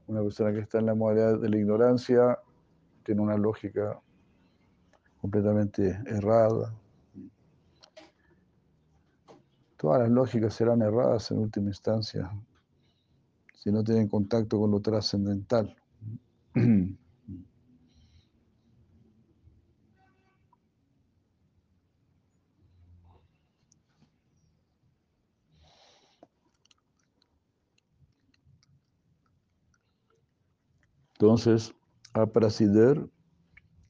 Una 0.06 0.22
persona 0.22 0.52
que 0.52 0.60
está 0.60 0.78
en 0.78 0.86
la 0.86 0.94
modalidad 0.94 1.38
de 1.38 1.48
la 1.48 1.56
ignorancia 1.56 2.38
tiene 3.04 3.20
una 3.20 3.36
lógica 3.36 4.00
completamente 5.20 6.00
errada. 6.06 6.74
Todas 9.76 10.00
las 10.00 10.10
lógicas 10.10 10.54
serán 10.54 10.82
erradas 10.82 11.30
en 11.30 11.38
última 11.38 11.68
instancia 11.68 12.30
si 13.54 13.70
no 13.70 13.84
tienen 13.84 14.08
contacto 14.08 14.58
con 14.58 14.70
lo 14.70 14.80
trascendental. 14.80 15.76
Entonces, 31.20 31.74
aprasider 32.14 33.06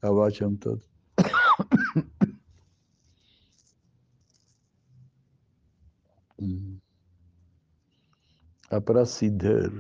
avachantat. 0.03 0.81
Aprasider. 8.71 9.71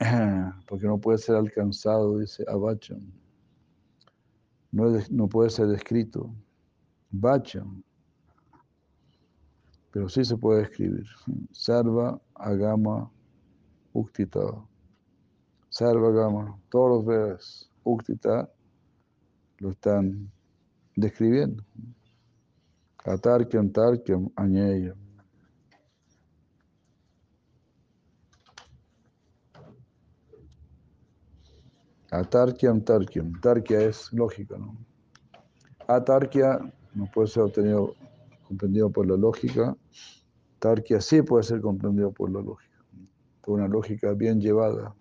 Porque 0.66 0.86
no 0.88 0.98
puede 0.98 1.18
ser 1.18 1.36
alcanzado, 1.36 2.18
dice 2.18 2.44
Avachan. 2.48 3.12
No, 4.72 5.28
puede 5.28 5.50
ser 5.50 5.68
descrito. 5.68 6.34
Vachan 7.12 7.84
pero 9.94 10.08
sí 10.08 10.24
se 10.24 10.36
puede 10.36 10.64
escribir. 10.64 11.06
Sarva, 11.52 12.20
Agama, 12.34 13.08
Uktita. 13.92 14.40
Sarva, 15.68 16.08
Agama, 16.08 16.58
todos 16.68 16.96
los 16.96 17.06
Vedas, 17.06 17.70
Uktita, 17.84 18.50
lo 19.58 19.70
están 19.70 20.32
describiendo. 20.96 21.62
Atarkyam, 23.04 23.70
Tarkyam, 23.70 24.32
Añeyam. 24.34 24.98
Atarkyam, 32.10 32.80
Tarkyam. 32.80 33.40
Tarkia 33.40 33.80
es 33.82 34.12
lógica, 34.12 34.58
¿no? 34.58 34.76
Atarkia 35.86 36.58
no 36.94 37.08
puede 37.12 37.28
ser 37.28 37.44
obtenido 37.44 37.94
comprendido 38.48 38.90
por 38.90 39.06
la 39.06 39.16
lógica, 39.16 39.76
Tarkia 40.64 40.98
sí 40.98 41.20
puede 41.20 41.42
ser 41.42 41.60
comprendido 41.60 42.10
por 42.10 42.30
la 42.30 42.40
lógica, 42.40 42.78
por 43.42 43.58
una 43.58 43.68
lógica 43.68 44.14
bien 44.14 44.40
llevada. 44.40 44.94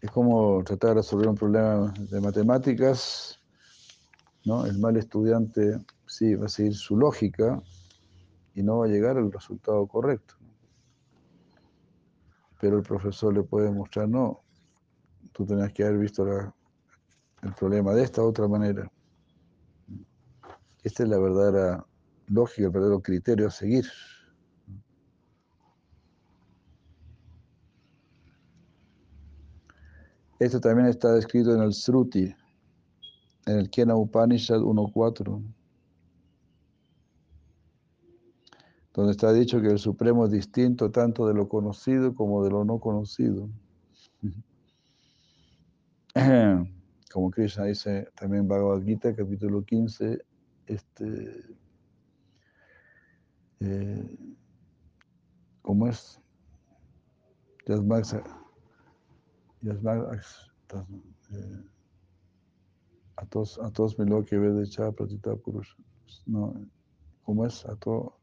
Es 0.00 0.08
como 0.12 0.62
tratar 0.62 0.90
de 0.90 0.94
resolver 0.98 1.26
un 1.26 1.34
problema 1.34 1.92
de 1.98 2.20
matemáticas, 2.20 3.40
¿no? 4.44 4.64
El 4.66 4.78
mal 4.78 4.96
estudiante 4.96 5.80
sí 6.06 6.36
va 6.36 6.46
a 6.46 6.48
seguir 6.48 6.76
su 6.76 6.96
lógica 6.96 7.60
y 8.54 8.62
no 8.62 8.78
va 8.78 8.84
a 8.84 8.88
llegar 8.88 9.16
al 9.16 9.32
resultado 9.32 9.84
correcto. 9.88 10.36
Pero 12.60 12.76
el 12.76 12.84
profesor 12.84 13.34
le 13.34 13.42
puede 13.42 13.68
mostrar, 13.72 14.08
no, 14.08 14.44
tú 15.32 15.44
tenías 15.44 15.72
que 15.72 15.82
haber 15.82 15.98
visto 15.98 16.24
el 16.24 17.52
problema 17.58 17.94
de 17.94 18.04
esta 18.04 18.22
otra 18.22 18.46
manera. 18.46 18.88
Esta 20.82 21.04
es 21.04 21.08
la 21.08 21.18
verdadera 21.18 21.86
lógica, 22.26 22.66
el 22.66 22.70
verdadero 22.72 23.00
criterio 23.00 23.46
a 23.46 23.50
seguir. 23.50 23.86
Esto 30.40 30.60
también 30.60 30.88
está 30.88 31.12
descrito 31.12 31.54
en 31.54 31.62
el 31.62 31.72
Sruti, 31.72 32.34
en 33.46 33.58
el 33.58 33.70
Kena 33.70 33.94
Upanishad 33.94 34.58
1.4, 34.58 35.40
donde 38.92 39.12
está 39.12 39.32
dicho 39.32 39.60
que 39.60 39.68
el 39.68 39.78
Supremo 39.78 40.24
es 40.24 40.32
distinto 40.32 40.90
tanto 40.90 41.28
de 41.28 41.34
lo 41.34 41.48
conocido 41.48 42.16
como 42.16 42.42
de 42.42 42.50
lo 42.50 42.64
no 42.64 42.80
conocido. 42.80 43.48
Como 47.12 47.30
Krishna 47.30 47.64
dice 47.64 48.08
también 48.16 48.48
Bhagavad 48.48 48.82
Gita, 48.82 49.14
capítulo 49.14 49.62
15, 49.64 50.18
este, 50.66 51.56
eh, 53.60 54.18
¿cómo 55.62 55.88
es? 55.88 56.20
Yasmag, 57.66 58.04
eh, 61.30 61.64
a 63.16 63.26
todos, 63.26 63.58
a 63.60 63.70
todos 63.70 63.98
me 63.98 64.06
lo 64.06 64.24
que 64.24 64.36
ve 64.38 64.50
de 64.52 64.66
Cha 64.66 64.90
Pratita 64.90 65.36
Purusha. 65.36 65.76
No, 66.26 66.54
¿cómo 67.22 67.46
es? 67.46 67.64
A 67.66 67.76
todo, 67.76 68.18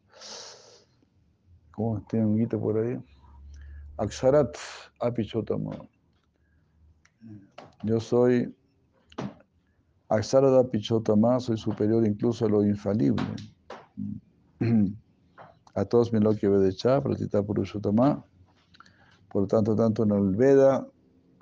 ¿cómo 1.71 2.05
tiene 2.09 2.25
un 2.25 2.37
guito 2.37 2.59
por 2.59 2.77
ahí? 2.77 2.99
Aksharat 3.97 4.55
Apichotama. 4.99 5.71
Yo 7.83 7.99
soy 7.99 8.53
Aksarada 10.09 10.63
Pichotama, 10.63 11.39
soy 11.39 11.57
superior 11.57 12.05
incluso 12.05 12.45
a 12.45 12.49
lo 12.49 12.63
infalible. 12.63 13.23
A 15.75 15.85
todos 15.85 16.11
lo 16.11 16.35
que 16.35 16.49
Vedecha, 16.49 17.01
Pratita 17.01 17.43
Purushotama. 17.43 18.25
Por 19.29 19.47
tanto, 19.47 19.75
tanto 19.75 20.03
en 20.03 20.11
el 20.11 20.35
Veda, 20.35 20.85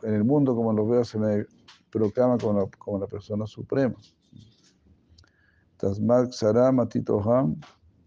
en 0.04 0.14
el 0.14 0.24
mundo 0.26 0.54
como 0.54 0.72
en 0.72 0.78
los 0.78 0.90
Vedas 0.90 1.08
se 1.08 1.18
me 1.18 1.46
proclama 1.90 2.38
como 2.38 2.60
la, 2.60 2.68
como 2.78 3.00
la 3.00 3.08
persona 3.08 3.48
suprema. 3.48 3.96
Tasmak 5.78 6.34
Saram 6.34 6.82
Atitoham 6.82 7.56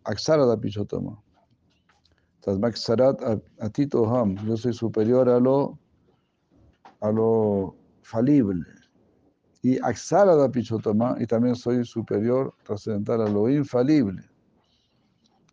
Aksarada 0.05 0.57
Pichotama. 0.61 1.21
Tasmak 2.43 2.77
Sarat 2.77 3.21
Atitoham, 3.59 4.37
yo 4.47 4.57
soy 4.57 4.75
superior 4.75 5.29
a 5.29 5.41
lo, 5.41 5.79
a 7.01 7.11
lo 7.11 7.75
falible. 8.03 8.80
Y 9.63 9.79
Aksarada 9.83 10.51
Pichotama, 10.51 11.17
y 11.21 11.27
también 11.27 11.55
soy 11.55 11.85
superior, 11.85 12.55
trascendental 12.65 13.23
a 13.23 13.29
lo 13.29 13.49
infalible. 13.49 14.23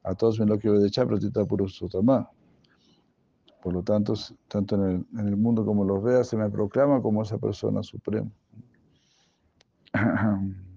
A 0.04 0.16
todos 0.16 0.40
me 0.40 0.46
lo 0.46 0.58
quiero 0.58 0.80
de 0.80 0.90
Chapratita 0.90 1.44
Purusotama. 1.44 2.30
Por 3.62 3.74
lo 3.74 3.84
tanto, 3.84 4.14
tanto 4.48 4.76
en 4.76 5.06
el, 5.18 5.36
mundo 5.36 5.66
como 5.66 5.84
los 5.84 6.02
vea, 6.02 6.24
se 6.24 6.38
me 6.38 6.50
proclama 6.50 7.02
como 7.02 7.24
esa 7.24 7.38
persona 7.38 7.84
suprema. 7.84 8.32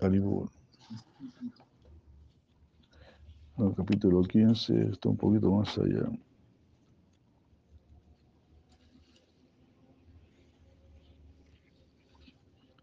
Haribol. 0.00 0.57
No, 3.58 3.74
capítulo 3.74 4.22
15 4.22 4.90
está 4.90 5.08
un 5.08 5.16
poquito 5.16 5.50
más 5.50 5.76
allá. 5.78 6.08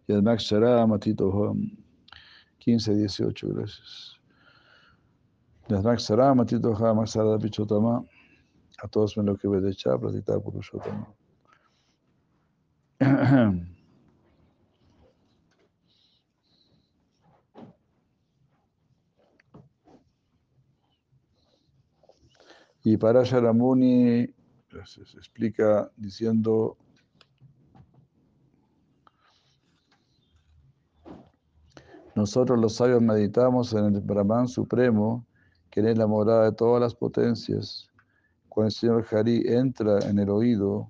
Yadmak 0.10 0.40
Shara 0.40 0.86
Matito 0.86 1.56
15, 2.60 2.94
18, 2.94 3.48
gracias. 3.54 4.20
Yadmak 5.70 6.00
Shara 6.00 6.36
Matito 6.36 6.76
Ham 6.76 7.08
Sara 7.08 7.40
Pichotama. 7.40 8.04
A 8.84 8.88
todos 8.90 9.16
me 9.16 9.24
lo 9.24 9.38
que 9.38 9.48
ve 9.48 9.62
de 9.62 9.74
Chapra, 9.74 10.12
Tita 10.12 10.38
Purushotama. 10.42 11.08
Y 22.86 22.98
para 22.98 23.24
Sharamuni 23.24 24.28
se 24.86 25.02
explica 25.18 25.92
diciendo 25.98 26.78
Nosotros 32.14 32.60
los 32.60 32.76
sabios 32.76 33.02
meditamos 33.02 33.74
en 33.74 33.96
el 33.96 34.02
Brahman 34.02 34.48
Supremo, 34.48 35.26
que 35.72 35.82
es 35.82 35.98
la 35.98 36.06
morada 36.06 36.46
de 36.46 36.52
todas 36.52 36.80
las 36.80 36.94
potencias. 36.94 37.90
Cuando 38.48 38.68
el 38.68 38.74
Señor 38.74 39.06
Hari 39.12 39.44
entra 39.48 40.00
en 40.08 40.20
el 40.20 40.30
oído, 40.30 40.88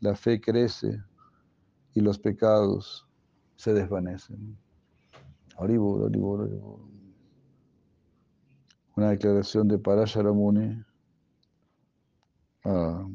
la 0.00 0.16
fe 0.16 0.40
crece 0.40 1.00
y 1.94 2.00
los 2.00 2.18
pecados 2.18 3.06
se 3.56 3.74
desvanecen. 3.74 4.56
Oribur, 5.58 6.02
oribur, 6.02 6.40
oribur. 6.40 7.01
Una 8.96 9.10
declaración 9.10 9.68
de 9.68 9.78
Parasharamuni. 9.78 10.84
Ah, 12.64 13.06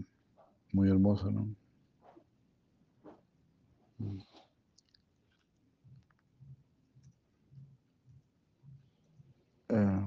muy 0.74 0.90
hermosa, 0.90 1.30
¿no? 1.32 1.48
Eh, 9.70 10.02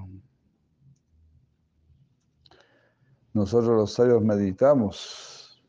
nosotros 3.33 3.69
los 3.77 3.93
sabios 3.93 4.21
meditamos 4.21 5.63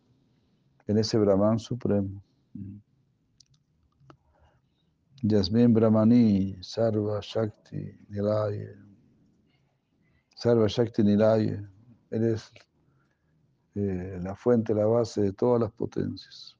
en 0.86 0.98
ese 0.98 1.18
Brahman 1.18 1.58
supremo. 1.58 2.22
Yasmin 5.22 5.72
Brahmani, 5.72 6.56
Sarva 6.62 7.20
Shakti 7.20 7.96
Nilaye. 8.08 8.91
Sarva 10.42 10.66
Shakti 10.66 11.04
Nilaye. 11.04 11.64
Eres 12.10 12.50
eh, 13.76 14.18
la 14.20 14.34
fuente, 14.34 14.74
la 14.74 14.86
base 14.86 15.20
de 15.20 15.32
todas 15.32 15.60
las 15.60 15.70
potencias. 15.70 16.56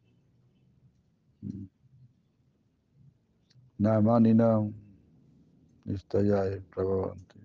Namani 3.78 4.34
Nam. 4.34 4.72
Nistayaya 5.84 6.62
Prabhavanti. 6.72 7.40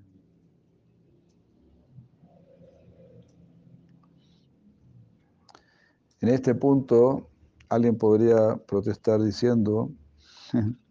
En 6.21 6.30
este 6.30 6.54
punto, 6.54 7.32
alguien 7.67 7.97
podría 7.97 8.58
protestar 8.58 9.23
diciendo, 9.23 9.89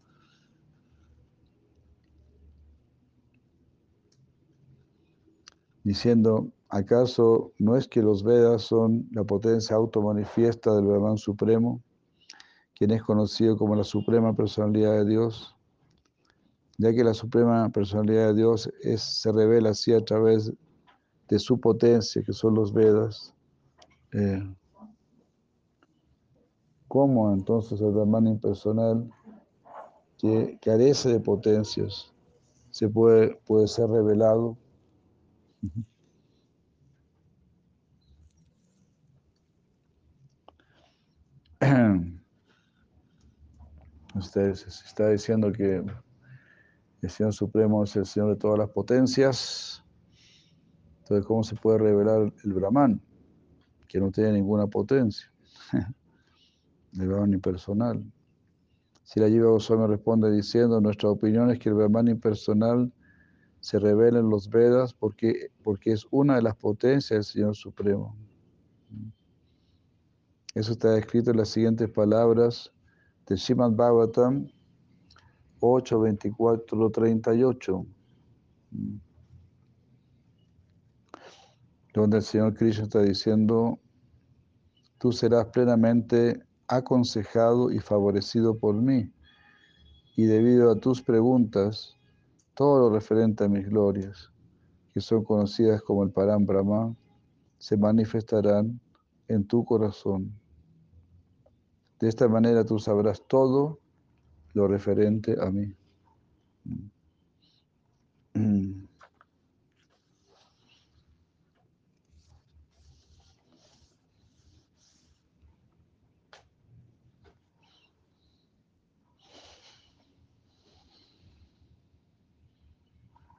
diciendo, 5.86 6.48
¿acaso 6.68 7.52
no 7.58 7.76
es 7.76 7.86
que 7.86 8.02
los 8.02 8.22
Vedas 8.22 8.62
son 8.62 9.08
la 9.12 9.24
potencia 9.24 9.76
automanifiesta 9.76 10.74
del 10.74 10.86
Brahman 10.86 11.16
Supremo, 11.16 11.80
quien 12.74 12.90
es 12.90 13.02
conocido 13.02 13.56
como 13.56 13.76
la 13.76 13.84
Suprema 13.84 14.34
Personalidad 14.34 14.92
de 14.92 15.04
Dios? 15.06 15.56
ya 16.78 16.92
que 16.92 17.04
la 17.04 17.14
suprema 17.14 17.68
personalidad 17.70 18.28
de 18.28 18.34
Dios 18.34 18.70
es, 18.82 19.00
se 19.00 19.32
revela 19.32 19.70
así 19.70 19.92
a 19.92 20.04
través 20.04 20.52
de 21.28 21.38
su 21.38 21.58
potencia, 21.58 22.22
que 22.22 22.32
son 22.32 22.54
los 22.54 22.72
Vedas. 22.72 23.34
Eh, 24.12 24.42
¿Cómo 26.86 27.32
entonces 27.32 27.80
el 27.80 27.92
Brahman 27.92 28.26
impersonal, 28.28 29.10
que 30.18 30.58
carece 30.62 31.10
de 31.10 31.20
potencias, 31.20 32.12
se 32.70 32.88
puede, 32.88 33.36
puede 33.46 33.68
ser 33.68 33.88
revelado? 33.88 34.56
Usted 44.14 44.50
está 44.50 45.10
diciendo 45.10 45.52
que 45.52 45.82
el 47.02 47.10
Señor 47.10 47.32
Supremo 47.32 47.84
es 47.84 47.94
el 47.96 48.06
Señor 48.06 48.30
de 48.30 48.36
todas 48.36 48.58
las 48.58 48.70
potencias. 48.70 49.84
Entonces, 51.00 51.26
¿cómo 51.26 51.44
se 51.44 51.54
puede 51.54 51.78
revelar 51.78 52.32
el 52.44 52.52
Brahman? 52.52 53.00
Que 53.86 54.00
no 54.00 54.10
tiene 54.10 54.32
ninguna 54.32 54.66
potencia. 54.66 55.30
el 56.98 57.08
Brahman 57.08 57.34
impersonal. 57.34 58.04
Si 59.04 59.20
la 59.20 59.28
Jiva 59.28 59.50
Goswami 59.50 59.86
responde 59.86 60.32
diciendo, 60.32 60.80
nuestra 60.80 61.10
opinión 61.10 61.50
es 61.50 61.60
que 61.60 61.68
el 61.68 61.76
Brahman 61.76 62.08
impersonal 62.08 62.92
se 63.66 63.80
revela 63.80 64.20
en 64.20 64.30
los 64.30 64.48
Vedas 64.48 64.94
porque, 64.94 65.50
porque 65.64 65.90
es 65.90 66.06
una 66.12 66.36
de 66.36 66.42
las 66.42 66.54
potencias 66.54 67.10
del 67.10 67.24
Señor 67.24 67.56
Supremo. 67.56 68.16
Eso 70.54 70.70
está 70.70 70.96
escrito 70.96 71.32
en 71.32 71.38
las 71.38 71.48
siguientes 71.48 71.90
palabras 71.90 72.72
de 73.26 73.36
Srimad 73.36 73.72
Bhagavatam 73.72 74.46
8, 75.58 76.00
24, 76.00 76.90
38. 76.92 77.86
Donde 81.92 82.16
el 82.18 82.22
Señor 82.22 82.54
Krishna 82.54 82.84
está 82.84 83.02
diciendo, 83.02 83.80
tú 84.98 85.10
serás 85.10 85.46
plenamente 85.46 86.40
aconsejado 86.68 87.72
y 87.72 87.80
favorecido 87.80 88.56
por 88.56 88.76
mí. 88.76 89.12
Y 90.14 90.26
debido 90.26 90.70
a 90.70 90.78
tus 90.78 91.02
preguntas, 91.02 91.95
todo 92.56 92.80
lo 92.80 92.90
referente 92.90 93.44
a 93.44 93.48
mis 93.48 93.68
glorias, 93.68 94.32
que 94.94 95.00
son 95.00 95.22
conocidas 95.22 95.82
como 95.82 96.02
el 96.02 96.10
Param 96.10 96.46
Brahma, 96.46 96.96
se 97.58 97.76
manifestarán 97.76 98.80
en 99.28 99.46
tu 99.46 99.62
corazón. 99.62 100.32
De 102.00 102.08
esta 102.08 102.28
manera 102.28 102.64
tú 102.64 102.78
sabrás 102.78 103.22
todo 103.28 103.78
lo 104.54 104.68
referente 104.68 105.36
a 105.38 105.50
mí. 105.50 105.74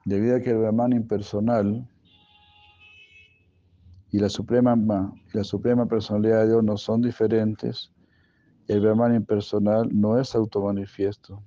Debido 0.08 0.36
a 0.36 0.40
que 0.40 0.48
el 0.48 0.56
Brahman 0.56 0.94
impersonal 0.94 1.86
y 4.10 4.18
la 4.18 4.30
suprema, 4.30 4.74
personalidad 5.86 6.40
de 6.44 6.48
Dios 6.48 6.64
no 6.64 6.78
son 6.78 7.02
diferentes, 7.02 7.92
el 8.68 8.80
Brahman 8.80 9.16
impersonal 9.16 9.90
no 9.92 10.18
es 10.18 10.34
automanifiesto. 10.34 11.42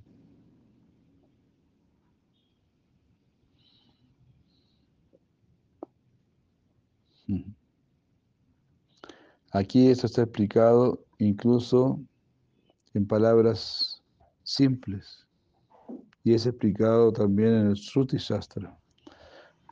Aquí 9.54 9.88
esto 9.88 10.06
está 10.06 10.22
explicado 10.22 11.04
incluso 11.18 12.00
en 12.94 13.08
palabras 13.08 14.04
simples 14.44 15.21
y 16.24 16.34
es 16.34 16.46
explicado 16.46 17.12
también 17.12 17.50
en 17.50 17.68
el 17.68 17.78
Sruti 17.78 18.18
Shastra. 18.18 18.78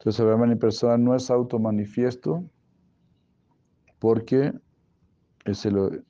Entonces, 0.00 0.20
el 0.20 0.26
Brahman 0.26 0.58
personal 0.58 1.04
no 1.04 1.14
es 1.14 1.30
automanifiesto 1.30 2.42
porque 3.98 4.50
es 5.44 5.66
el, 5.66 6.02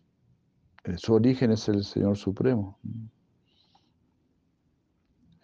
su 0.96 1.14
origen 1.14 1.50
es 1.50 1.68
el 1.68 1.83
Señor 1.83 2.16
Supremo. 2.16 2.78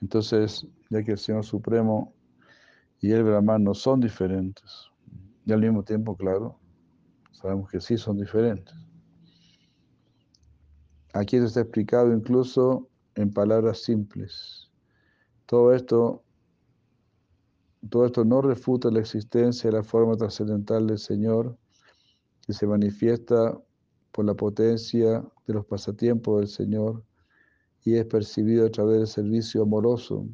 Entonces, 0.00 0.64
ya 0.90 1.02
que 1.02 1.12
el 1.12 1.18
Señor 1.18 1.44
Supremo 1.44 2.14
y 3.00 3.10
el 3.10 3.24
Brahman 3.24 3.64
no 3.64 3.74
son 3.74 3.98
diferentes, 3.98 4.92
y 5.46 5.52
al 5.52 5.60
mismo 5.60 5.84
tiempo, 5.84 6.16
claro, 6.16 6.58
sabemos 7.30 7.70
que 7.70 7.80
sí 7.80 7.96
son 7.96 8.18
diferentes. 8.18 8.74
Aquí 11.14 11.36
está 11.36 11.60
explicado 11.60 12.12
incluso 12.12 12.90
en 13.14 13.32
palabras 13.32 13.78
simples. 13.78 14.70
Todo 15.46 15.72
esto 15.72 16.22
todo 17.88 18.06
esto 18.06 18.24
no 18.24 18.42
refuta 18.42 18.90
la 18.90 19.00
existencia 19.00 19.70
de 19.70 19.76
la 19.76 19.84
forma 19.84 20.16
trascendental 20.16 20.88
del 20.88 20.98
Señor 20.98 21.56
que 22.44 22.52
se 22.52 22.66
manifiesta 22.66 23.56
por 24.10 24.24
la 24.24 24.34
potencia 24.34 25.24
de 25.46 25.54
los 25.54 25.66
pasatiempos 25.66 26.40
del 26.40 26.48
Señor 26.48 27.04
y 27.84 27.94
es 27.94 28.06
percibido 28.06 28.66
a 28.66 28.70
través 28.70 28.98
del 28.98 29.06
servicio 29.06 29.62
amoroso. 29.62 30.26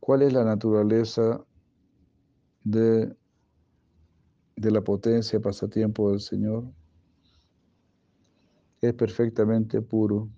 ¿Cuál 0.00 0.22
es 0.22 0.32
la 0.32 0.44
naturaleza 0.44 1.44
de, 2.64 3.14
de 4.56 4.70
la 4.70 4.80
potencia 4.80 5.38
pasatiempo 5.38 6.10
del 6.10 6.20
Señor? 6.20 6.64
Es 8.80 8.94
perfectamente 8.94 9.80
puro. 9.82 10.28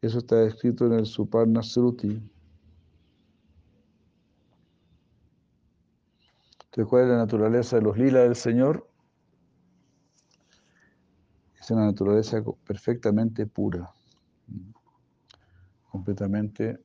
Eso 0.00 0.18
está 0.18 0.42
escrito 0.44 0.86
en 0.86 0.94
el 0.94 1.06
Suparna 1.06 1.62
Sruti. 1.62 2.22
¿cuál 6.86 7.02
es 7.02 7.08
la 7.10 7.16
naturaleza 7.16 7.76
de 7.76 7.82
los 7.82 7.98
lilas 7.98 8.22
del 8.22 8.36
Señor? 8.36 8.88
Es 11.60 11.70
una 11.70 11.84
naturaleza 11.84 12.42
perfectamente 12.66 13.46
pura, 13.46 13.92
completamente 15.90 16.80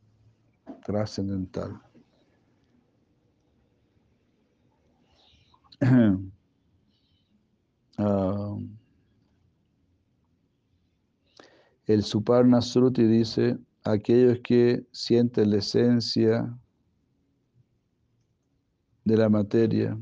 trascendental. 0.85 1.84
Ah, 7.97 8.57
el 11.85 12.03
Suparna 12.03 12.61
Sruti 12.61 13.03
dice, 13.03 13.57
aquellos 13.85 14.39
que 14.43 14.85
sienten 14.91 15.51
la 15.51 15.57
esencia 15.59 16.59
de 19.05 19.17
la 19.17 19.29
materia. 19.29 19.97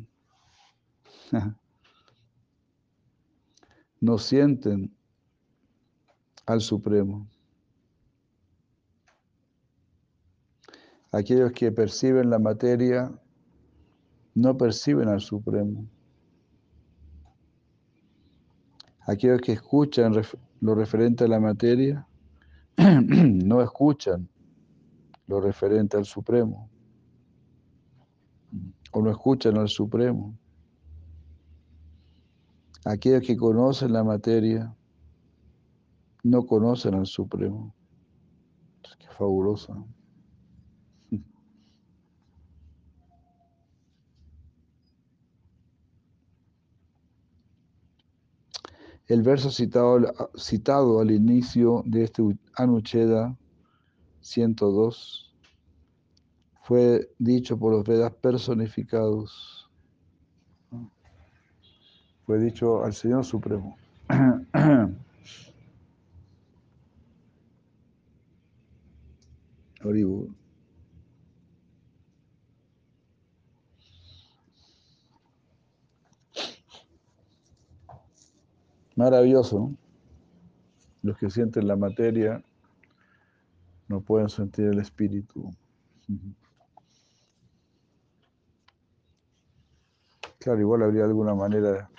No 3.99 4.17
sienten 4.17 4.93
al 6.45 6.59
Supremo. 6.59 7.25
Aquellos 11.13 11.53
que 11.53 11.71
perciben 11.71 12.29
la 12.29 12.37
materia 12.37 13.17
no 14.35 14.57
perciben 14.57 15.09
al 15.09 15.21
Supremo. 15.21 15.85
Aquellos 19.05 19.41
que 19.41 19.53
escuchan 19.53 20.13
lo 20.61 20.75
referente 20.75 21.25
a 21.25 21.27
la 21.27 21.39
materia 21.39 22.07
no 22.77 23.61
escuchan 23.61 24.29
lo 25.27 25.41
referente 25.41 25.97
al 25.97 26.05
Supremo 26.05 26.69
o 28.93 29.01
no 29.01 29.09
escuchan 29.09 29.57
al 29.57 29.69
Supremo. 29.69 30.37
Aquellos 32.85 33.21
que 33.21 33.35
conocen 33.35 33.91
la 33.91 34.03
materia 34.03 34.75
no 36.23 36.45
conocen 36.45 36.93
al 36.93 37.07
Supremo. 37.07 37.73
Qué 38.99 39.07
fabuloso. 39.09 39.87
El 49.07 49.21
verso 49.21 49.51
citado, 49.51 49.99
citado 50.37 50.99
al 50.99 51.11
inicio 51.11 51.83
de 51.85 52.05
este 52.05 52.23
Anucheda 52.55 53.37
102 54.21 55.23
fue 56.63 57.09
dicho 57.19 57.59
por 57.59 57.73
los 57.73 57.83
Vedas 57.83 58.13
personificados. 58.13 59.69
Fue 62.25 62.39
dicho 62.39 62.85
al 62.85 62.93
Señor 62.93 63.25
Supremo. 63.25 63.75
Maravilloso. 78.95 79.71
Los 81.01 81.17
que 81.17 81.29
sienten 81.29 81.67
la 81.67 81.75
materia 81.75 82.43
no 83.87 84.01
pueden 84.01 84.29
sentir 84.29 84.65
el 84.65 84.79
espíritu. 84.79 85.51
Claro, 90.39 90.59
igual 90.59 90.83
habría 90.83 91.05
alguna 91.05 91.33
manera 91.33 91.89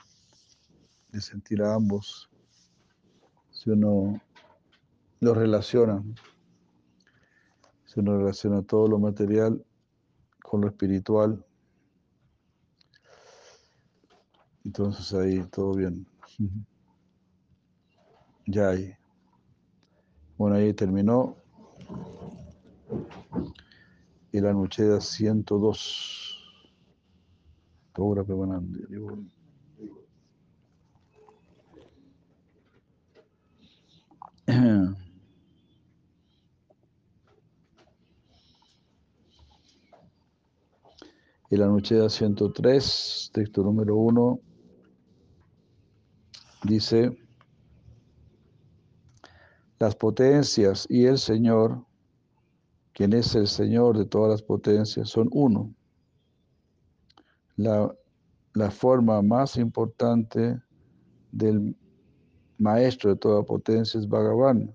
de 1.12 1.20
sentir 1.20 1.62
a 1.62 1.74
ambos 1.74 2.28
si 3.50 3.70
uno 3.70 4.20
los 5.20 5.36
relaciona. 5.36 6.02
Si 7.86 8.00
uno 8.00 8.18
relaciona 8.18 8.62
todo 8.62 8.88
lo 8.88 8.98
material 8.98 9.64
con 10.42 10.60
lo 10.60 10.68
espiritual, 10.68 11.44
entonces 14.64 15.12
ahí 15.14 15.42
todo 15.50 15.74
bien. 15.74 16.06
Ya 18.46 18.68
ahí. 18.68 18.94
Bueno, 20.36 20.56
ahí 20.56 20.74
terminó. 20.74 21.36
Y 24.32 24.40
la 24.40 24.52
noche 24.52 24.82
de 24.82 25.00
102. 25.00 26.34
Y 41.50 41.56
la 41.56 41.66
noche 41.68 41.94
de 41.94 42.10
103, 42.10 43.30
texto 43.32 43.62
número 43.62 43.94
1, 43.94 44.40
dice, 46.64 47.16
las 49.78 49.96
potencias 49.96 50.86
y 50.88 51.06
el 51.06 51.18
Señor, 51.18 51.84
quien 52.92 53.12
es 53.12 53.34
el 53.34 53.46
Señor 53.46 53.98
de 53.98 54.06
todas 54.06 54.30
las 54.30 54.42
potencias, 54.42 55.08
son 55.08 55.28
uno 55.32 55.74
la, 57.56 58.70
forma 58.70 59.22
más 59.22 59.56
importante 59.56 60.60
del 61.32 61.76
maestro 62.58 63.10
de 63.10 63.16
toda 63.16 63.42
potencia 63.42 63.98
es 63.98 64.08
Bhagavan, 64.08 64.74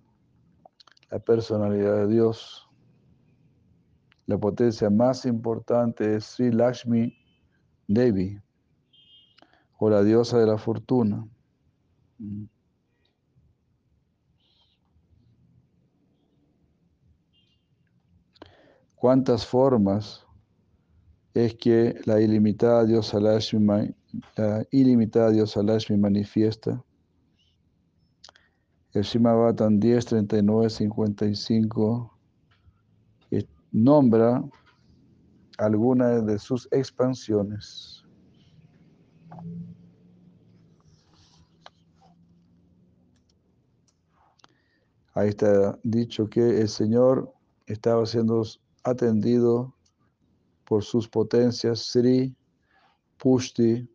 la 1.09 1.19
personalidad 1.19 1.95
de 1.95 2.07
Dios. 2.07 2.67
La 4.25 4.37
potencia 4.37 4.89
más 4.89 5.25
importante 5.25 6.15
es 6.15 6.25
Sri 6.25 6.51
Lakshmi 6.51 7.13
Devi, 7.87 8.39
o 9.79 9.89
la 9.89 10.03
diosa 10.03 10.37
de 10.37 10.45
la 10.45 10.57
fortuna. 10.57 11.27
¿Cuántas 18.99 19.45
formas 19.45 20.25
es 21.33 21.55
que 21.55 21.99
la 22.05 22.19
ilimitada 22.19 22.85
diosa 22.85 23.19
Lashmi, 23.19 23.93
la 24.35 24.65
ilimitada 24.71 25.31
diosa 25.31 25.63
Lashmi 25.63 25.97
manifiesta. 25.97 26.83
El 28.93 29.03
Shimabatan 29.03 29.79
10, 29.79 30.05
39, 30.05 30.69
55 30.69 32.15
nombra 33.71 34.43
alguna 35.59 36.21
de 36.21 36.39
sus 36.39 36.67
expansiones. 36.71 38.03
Ahí 45.13 45.29
está 45.29 45.77
dicho 45.83 46.27
que 46.27 46.61
el 46.61 46.67
Señor 46.67 47.31
estaba 47.67 48.05
siendo 48.07 48.41
atendido 48.83 49.73
por 50.65 50.83
sus 50.83 51.07
potencias 51.07 51.79
Sri, 51.79 52.35
Pushti, 53.17 53.89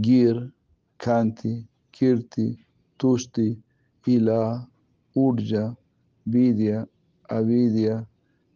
Gir, 0.00 0.52
Kanti, 0.96 1.68
Kirti, 1.90 2.64
Tushti, 2.96 3.60
Ila, 4.06 4.68
Urja, 5.14 5.76
Vidya, 6.24 6.88
Avidya, 7.28 8.06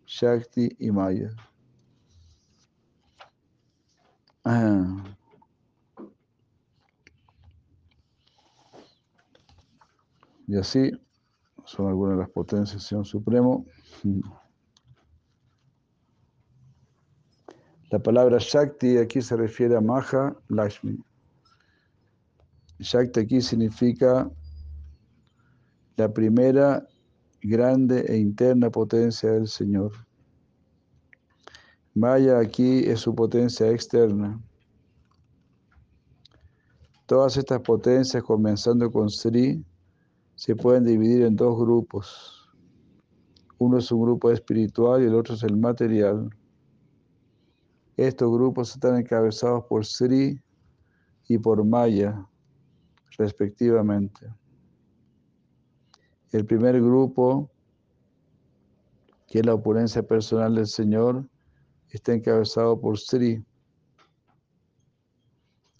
Shakti 0.06 0.68
y 0.78 0.90
Maya. 0.90 1.34
Ah. 4.44 5.04
Y 10.46 10.56
así 10.56 10.92
son 11.64 11.88
algunas 11.88 12.16
de 12.16 12.22
las 12.22 12.30
potencias 12.30 12.84
Señor 12.84 13.04
Supremo. 13.04 13.66
La 17.96 18.02
palabra 18.02 18.36
Shakti 18.38 18.98
aquí 18.98 19.22
se 19.22 19.36
refiere 19.36 19.74
a 19.74 19.80
Maha 19.80 20.36
Lakshmi. 20.48 21.02
Shakti 22.78 23.20
aquí 23.20 23.40
significa 23.40 24.30
la 25.96 26.12
primera 26.12 26.86
grande 27.40 28.04
e 28.06 28.18
interna 28.18 28.68
potencia 28.68 29.30
del 29.30 29.48
Señor. 29.48 29.92
Maya 31.94 32.38
aquí 32.38 32.84
es 32.84 33.00
su 33.00 33.14
potencia 33.14 33.70
externa. 33.70 34.38
Todas 37.06 37.38
estas 37.38 37.62
potencias, 37.62 38.22
comenzando 38.22 38.92
con 38.92 39.08
Sri, 39.08 39.64
se 40.34 40.54
pueden 40.54 40.84
dividir 40.84 41.22
en 41.22 41.34
dos 41.34 41.58
grupos. 41.58 42.46
Uno 43.56 43.78
es 43.78 43.90
un 43.90 44.02
grupo 44.02 44.30
espiritual 44.30 45.02
y 45.02 45.06
el 45.06 45.14
otro 45.14 45.34
es 45.34 45.42
el 45.44 45.56
material. 45.56 46.28
Estos 47.96 48.30
grupos 48.30 48.72
están 48.72 48.98
encabezados 48.98 49.64
por 49.64 49.86
Sri 49.86 50.40
y 51.28 51.38
por 51.38 51.64
Maya, 51.64 52.26
respectivamente. 53.16 54.32
El 56.30 56.44
primer 56.44 56.80
grupo, 56.80 57.50
que 59.26 59.40
es 59.40 59.46
la 59.46 59.54
opulencia 59.54 60.02
personal 60.02 60.54
del 60.54 60.66
Señor, 60.66 61.26
está 61.88 62.12
encabezado 62.12 62.78
por 62.78 62.98
Sri. 62.98 63.42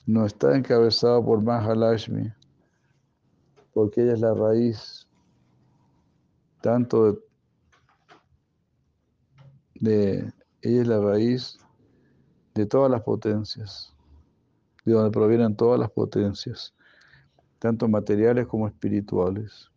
No 0.07 0.25
está 0.25 0.57
encabezado 0.57 1.23
por 1.23 1.43
Mahalashmi, 1.43 2.33
porque 3.75 4.03
ella 4.03 4.15
es 4.15 4.21
la 4.21 4.33
raíz 4.33 5.07
tanto 6.63 7.19
de, 9.75 10.33
ella 10.63 10.83
es 10.83 10.89
la 10.89 11.01
raíz 11.01 11.59
de 12.57 12.65
todas 12.65 12.91
las 12.91 13.03
potencias, 13.03 13.95
de 14.87 14.95
donde 14.95 15.11
provienen 15.11 15.55
todas 15.55 15.79
las 15.79 15.91
potencias, 15.91 16.75
tanto 17.59 17.87
materiales 17.87 18.47
como 18.47 18.67
espirituales. 18.67 19.71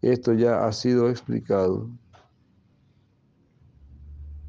Esto 0.00 0.32
ya 0.32 0.66
ha 0.66 0.72
sido 0.72 1.08
explicado. 1.08 1.88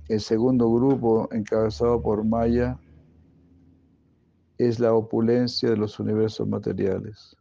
El 0.08 0.20
segundo 0.20 0.72
grupo, 0.74 1.30
encabezado 1.32 2.02
por 2.02 2.26
Maya, 2.26 2.80
es 4.58 4.80
la 4.80 4.96
opulencia 4.96 5.70
de 5.70 5.78
los 5.78 6.00
universos 6.00 6.48
materiales. 6.48 7.38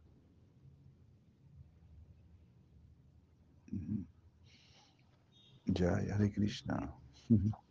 Ya, 5.65 5.99
ya 6.05 6.17
de 6.19 6.31
Krishna. 6.31 6.93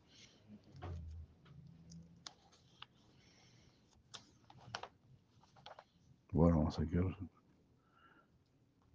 Bueno, 6.33 6.57
vamos 6.57 6.79
a 6.79 6.87
quedar 6.87 7.15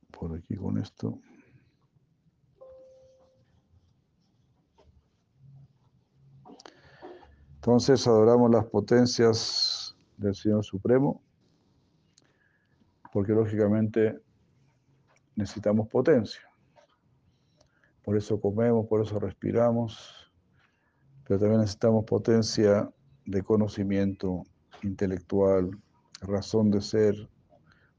por 0.10 0.36
aquí 0.36 0.56
con 0.56 0.80
esto. 0.80 1.19
Entonces 7.56 8.08
adoramos 8.08 8.50
las 8.50 8.65
potencias 8.65 9.95
del 10.17 10.34
Señor 10.34 10.65
Supremo, 10.65 11.21
porque 13.13 13.34
lógicamente 13.34 14.19
necesitamos 15.36 15.88
potencia. 15.89 16.41
Por 18.04 18.17
eso 18.17 18.41
comemos, 18.41 18.88
por 18.88 19.02
eso 19.02 19.19
respiramos, 19.19 20.32
pero 21.23 21.39
también 21.39 21.62
necesitamos 21.62 22.04
potencia 22.06 22.89
de 23.26 23.43
conocimiento 23.43 24.43
intelectual, 24.82 25.69
razón 26.21 26.71
de 26.71 26.82
ser, 26.82 27.30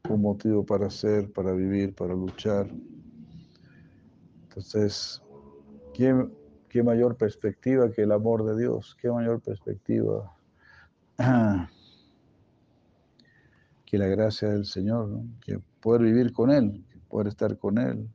un 0.08 0.22
motivo 0.22 0.64
para 0.64 0.90
ser, 0.90 1.30
para 1.32 1.52
vivir, 1.52 1.94
para 1.94 2.14
luchar. 2.14 2.68
Entonces, 4.42 5.22
¿quién, 5.94 6.32
qué 6.68 6.82
mayor 6.82 7.16
perspectiva 7.16 7.90
que 7.90 8.02
el 8.02 8.12
amor 8.12 8.44
de 8.44 8.58
Dios, 8.58 8.96
qué 9.00 9.10
mayor 9.10 9.40
perspectiva 9.40 10.34
que 13.86 13.98
la 13.98 14.06
gracia 14.06 14.48
del 14.48 14.64
Señor, 14.64 15.22
que 15.44 15.60
poder 15.80 16.02
vivir 16.02 16.32
con 16.32 16.50
Él, 16.50 16.84
poder 17.08 17.28
estar 17.28 17.58
con 17.58 17.78
Él, 17.78 18.08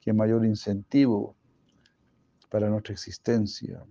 qué 0.00 0.12
mayor 0.12 0.44
incentivo 0.44 1.36
para 2.48 2.68
nuestra 2.68 2.92
existencia. 2.92 3.84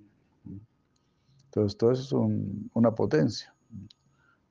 Entonces, 1.45 1.77
todo 1.77 1.91
eso 1.91 2.27
es 2.27 2.69
una 2.73 2.93
potencia. 2.93 3.53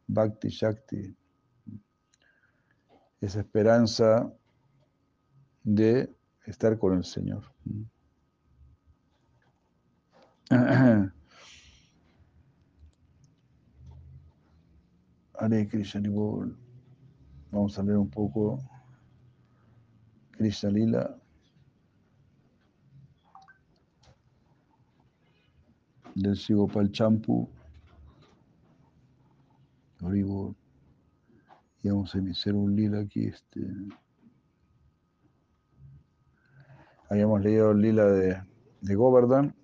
Bhakti, 0.09 0.49
Shakti, 0.49 1.15
esa 3.21 3.41
esperanza 3.41 4.33
de 5.63 6.11
estar 6.47 6.79
con 6.79 6.97
el 6.97 7.05
Señor. 7.05 7.45
Hare 15.35 15.69
Krishna 15.69 16.01
Vamos 17.51 17.79
a 17.79 17.83
leer 17.83 17.99
un 17.99 18.09
poco 18.11 18.59
Krishna 20.33 20.71
Lila. 20.71 21.21
Del 26.15 26.37
Sigopal 26.37 26.91
Champu. 26.91 27.58
Y 30.01 31.89
vamos 31.89 32.15
a 32.15 32.19
iniciar 32.19 32.55
un 32.55 32.75
lila 32.75 33.01
aquí. 33.01 33.27
Este. 33.27 33.61
Habíamos 37.11 37.41
leído 37.43 37.71
el 37.73 37.81
lila 37.81 38.07
de, 38.07 38.43
de 38.81 38.95
Govardhan 38.95 39.55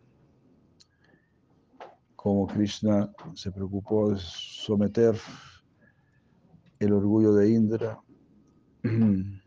como 2.24 2.46
Krishna 2.46 3.12
se 3.34 3.52
preocupó 3.52 4.10
de 4.10 4.16
someter 4.18 5.14
el 6.78 6.92
orgullo 6.94 7.34
de 7.34 7.50
Indra. 7.50 8.00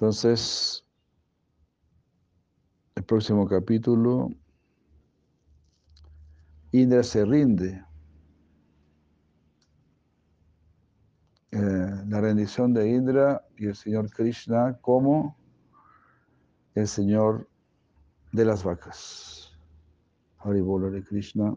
Entonces, 0.00 0.82
el 2.94 3.04
próximo 3.04 3.46
capítulo, 3.46 4.30
Indra 6.72 7.02
se 7.02 7.22
rinde 7.26 7.84
Eh, 11.52 12.04
la 12.06 12.20
rendición 12.20 12.72
de 12.72 12.88
Indra 12.88 13.44
y 13.58 13.66
el 13.66 13.74
Señor 13.74 14.08
Krishna 14.08 14.78
como 14.80 15.36
el 16.76 16.86
Señor 16.86 17.48
de 18.30 18.44
las 18.44 18.62
vacas. 18.62 19.52
Haribola 20.38 20.90
de 20.90 21.02
Krishna. 21.02 21.56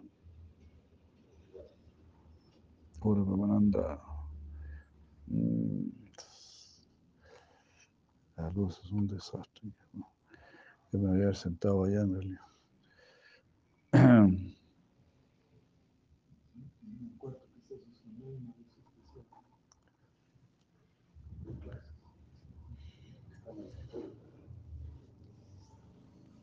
Mm. 5.27 6.02
Ah, 8.35 8.43
La 8.43 8.49
luz 8.49 8.79
es 8.83 8.91
un 8.91 9.07
desastre. 9.07 9.71
Yo 10.91 10.99
me 10.99 11.11
había 11.11 11.33
sentado 11.33 11.83
allá 11.85 12.01
en 12.01 12.15
el... 12.15 12.39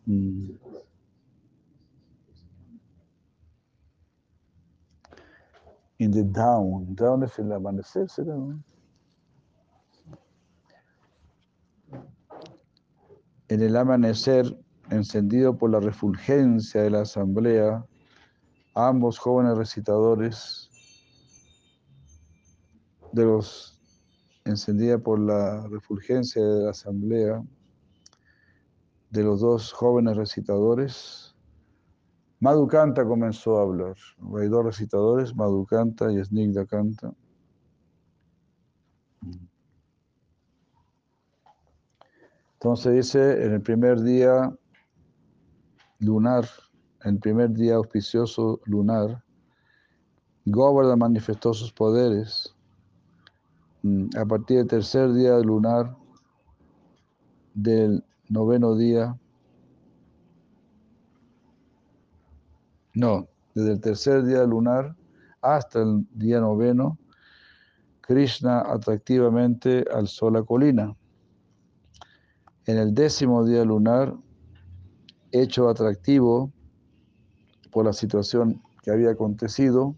Mm. 0.07 0.59
In 5.99 6.11
the 6.11 6.24
down, 6.24 6.97
down 6.97 7.22
es 7.22 7.38
el 7.38 7.53
amanecer, 7.53 8.09
será. 8.11 8.34
¿no? 8.34 8.61
En 13.51 13.61
el 13.62 13.76
amanecer, 13.76 14.46
encendido 14.90 15.59
por 15.59 15.70
la 15.70 15.80
refulgencia 15.80 16.82
de 16.82 16.90
la 16.90 17.01
asamblea, 17.01 17.84
ambos 18.76 19.18
jóvenes 19.18 19.59
recitadores 19.59 20.70
de 23.12 23.24
los 23.24 23.76
encendida 24.44 24.98
por 24.98 25.18
la 25.18 25.66
refulgencia 25.66 26.40
de 26.44 26.62
la 26.62 26.70
asamblea 26.70 27.42
de 29.11 29.24
los 29.24 29.40
dos 29.40 29.72
jóvenes 29.72 30.16
recitadores, 30.16 31.34
Madhukanta 32.38 33.05
comenzó 33.05 33.59
a 33.59 33.62
hablar. 33.62 33.96
Hay 34.40 34.48
dos 34.48 34.64
recitadores, 34.64 35.34
Madhukanta 35.34 36.12
y 36.12 36.24
Snigdha 36.24 36.66
Kanta. 36.66 37.12
Entonces 42.62 42.92
dice, 42.92 43.42
en 43.42 43.54
el 43.54 43.62
primer 43.62 44.02
día 44.02 44.54
lunar, 45.98 46.44
en 47.04 47.14
el 47.14 47.18
primer 47.18 47.52
día 47.52 47.76
auspicioso 47.76 48.61
lunar, 48.66 49.24
Govardhan 50.44 50.98
manifestó 50.98 51.54
sus 51.54 51.72
poderes. 51.72 52.54
Mm, 53.82 54.11
A 54.14 54.26
partir 54.26 54.58
del 54.58 54.66
tercer 54.66 55.11
día 55.14 55.38
lunar 55.38 55.96
del 57.54 58.04
noveno 58.28 58.76
día, 58.76 59.18
no, 62.92 63.26
desde 63.54 63.72
el 63.72 63.80
tercer 63.80 64.22
día 64.24 64.44
lunar 64.44 64.94
hasta 65.40 65.80
el 65.80 66.06
día 66.12 66.40
noveno, 66.40 66.98
Krishna 68.02 68.61
atractivamente 68.61 69.86
alzó 69.90 70.30
la 70.30 70.42
colina. 70.42 70.94
En 72.70 72.78
el 72.78 72.94
décimo 72.94 73.44
día 73.44 73.64
lunar, 73.64 74.16
hecho 75.32 75.68
atractivo 75.68 76.52
por 77.72 77.84
la 77.84 77.92
situación 77.92 78.62
que 78.84 78.92
había 78.92 79.10
acontecido, 79.10 79.96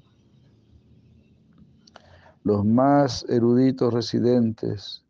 los 2.45 2.65
más 2.65 3.27
eruditos 3.29 3.93
residentes, 3.93 5.05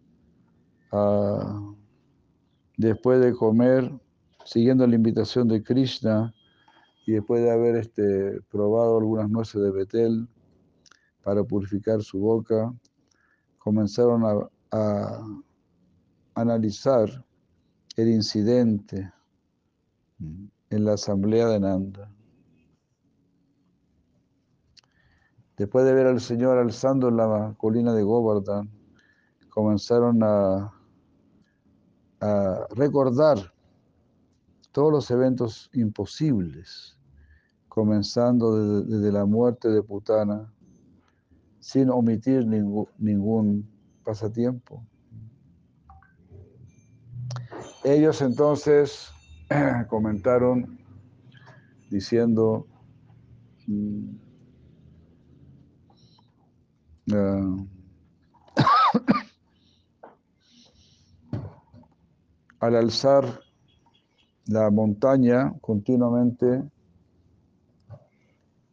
ah, 0.91 1.73
después 2.79 3.21
de 3.21 3.33
comer, 3.33 3.93
siguiendo 4.45 4.85
la 4.85 4.97
invitación 4.97 5.47
de 5.47 5.63
Krishna 5.63 6.35
y 7.07 7.13
después 7.13 7.45
de 7.45 7.53
haber 7.53 7.77
este, 7.77 8.41
probado 8.51 8.99
algunas 8.99 9.31
nueces 9.31 9.63
de 9.63 9.71
Betel 9.71 10.29
para 11.23 11.45
purificar 11.45 12.03
su 12.03 12.19
boca, 12.19 12.75
comenzaron 13.59 14.25
a, 14.25 14.51
a 14.73 15.25
analizar 16.35 17.25
el 17.97 18.09
incidente 18.09 19.13
en 20.19 20.85
la 20.85 20.95
asamblea 20.95 21.49
de 21.49 21.61
Nanda. 21.61 22.11
Después 25.57 25.85
de 25.85 25.93
ver 25.93 26.07
al 26.07 26.21
Señor 26.21 26.59
alzando 26.59 27.11
la 27.11 27.55
colina 27.59 27.93
de 27.93 28.03
Govardhan, 28.03 28.71
comenzaron 29.51 30.23
a, 30.23 30.73
recordar 32.71 33.53
todos 34.71 34.93
los 34.93 35.11
eventos 35.11 35.69
imposibles, 35.75 36.97
comenzando 37.69 38.85
desde, 38.85 39.11
la 39.11 39.27
muerte 39.27 39.69
de 39.69 39.83
Putana, 39.83 40.53
sin 41.59 41.91
omitir 41.91 42.47
ningún 42.47 43.69
pasatiempo. 44.05 44.87
Ellos 47.85 48.23
entonces 48.23 49.11
comentaron 49.89 50.79
diciendo, 51.91 52.67
mm, 53.67 54.09
ah, 57.13 57.57
al 62.61 62.77
alzar 62.77 63.41
la 64.47 64.71
montaña 64.71 65.53
continuamente, 65.61 66.63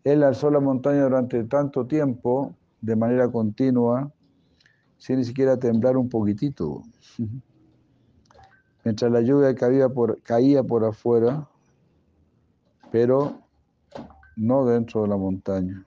él 0.03 0.23
alzó 0.23 0.51
la 0.51 0.59
montaña 0.59 1.03
durante 1.03 1.43
tanto 1.45 1.87
tiempo, 1.87 2.55
de 2.79 2.95
manera 2.95 3.27
continua, 3.31 4.11
sin 4.97 5.17
ni 5.17 5.23
siquiera 5.23 5.57
temblar 5.57 5.97
un 5.97 6.09
poquitito. 6.09 6.83
Mientras 8.89 9.11
la 9.11 9.21
lluvia 9.21 9.53
caía 9.53 9.87
por, 9.87 10.19
caía 10.23 10.63
por 10.63 10.83
afuera, 10.83 11.47
pero 12.91 13.39
no 14.35 14.65
dentro 14.65 15.03
de 15.03 15.09
la 15.09 15.15
montaña. 15.15 15.85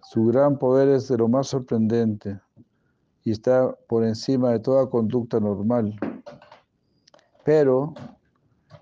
Su 0.00 0.24
gran 0.24 0.58
poder 0.58 0.88
es 0.88 1.06
de 1.08 1.18
lo 1.18 1.28
más 1.28 1.48
sorprendente 1.48 2.40
y 3.22 3.32
está 3.32 3.70
por 3.86 4.02
encima 4.02 4.52
de 4.52 4.60
toda 4.60 4.88
conducta 4.88 5.38
normal. 5.38 5.94
Pero, 7.44 7.92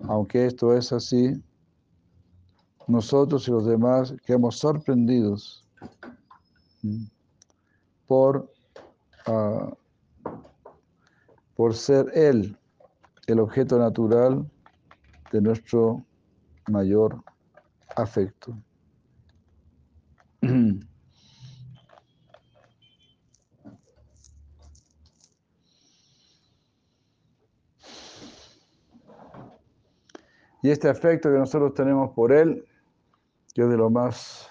aunque 0.04 0.46
esto 0.46 0.74
es 0.74 0.92
así, 0.92 1.42
nosotros 2.86 3.48
y 3.48 3.50
los 3.50 3.66
demás 3.66 4.14
quedamos 4.24 4.58
sorprendidos 4.58 5.66
¿m? 6.84 7.10
por, 8.06 8.48
ah, 9.26 9.72
por 11.62 11.76
ser 11.76 12.10
Él 12.12 12.58
el 13.28 13.38
objeto 13.38 13.78
natural 13.78 14.50
de 15.30 15.40
nuestro 15.40 16.04
mayor 16.66 17.22
afecto. 17.94 18.60
Y 30.64 30.68
este 30.68 30.88
afecto 30.88 31.30
que 31.30 31.38
nosotros 31.38 31.74
tenemos 31.74 32.10
por 32.10 32.32
Él, 32.32 32.66
que 33.54 33.62
es 33.62 33.68
de 33.68 33.76
lo 33.76 33.88
más 33.88 34.50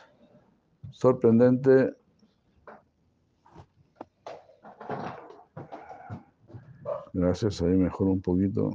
sorprendente, 0.91 1.93
gracias, 7.13 7.61
ahí 7.61 7.75
mejor 7.75 8.07
un 8.07 8.21
poquito, 8.21 8.71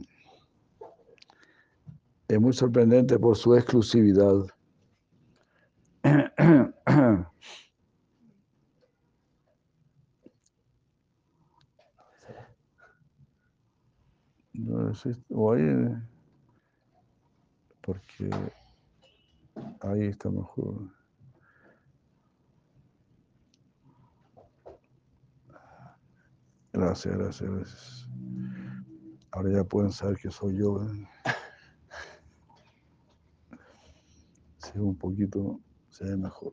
es 2.28 2.40
muy 2.40 2.52
sorprendente 2.52 3.18
por 3.18 3.36
su 3.36 3.54
exclusividad. 3.54 4.46
No 14.52 14.90
existe, 14.90 15.22
o 15.28 15.52
ahí, 15.52 15.62
porque 17.82 18.30
ahí 19.80 20.06
está 20.06 20.30
mejor. 20.30 20.95
Gracias, 26.76 27.16
gracias, 27.16 27.50
gracias. 27.50 28.08
Ahora 29.30 29.50
ya 29.50 29.64
pueden 29.64 29.90
saber 29.90 30.18
que 30.18 30.30
soy 30.30 30.58
yo. 30.58 30.82
¿eh? 30.82 31.08
Sí, 34.58 34.78
un 34.78 34.94
poquito 34.94 35.58
se 35.88 36.04
ve 36.04 36.18
mejor. 36.18 36.52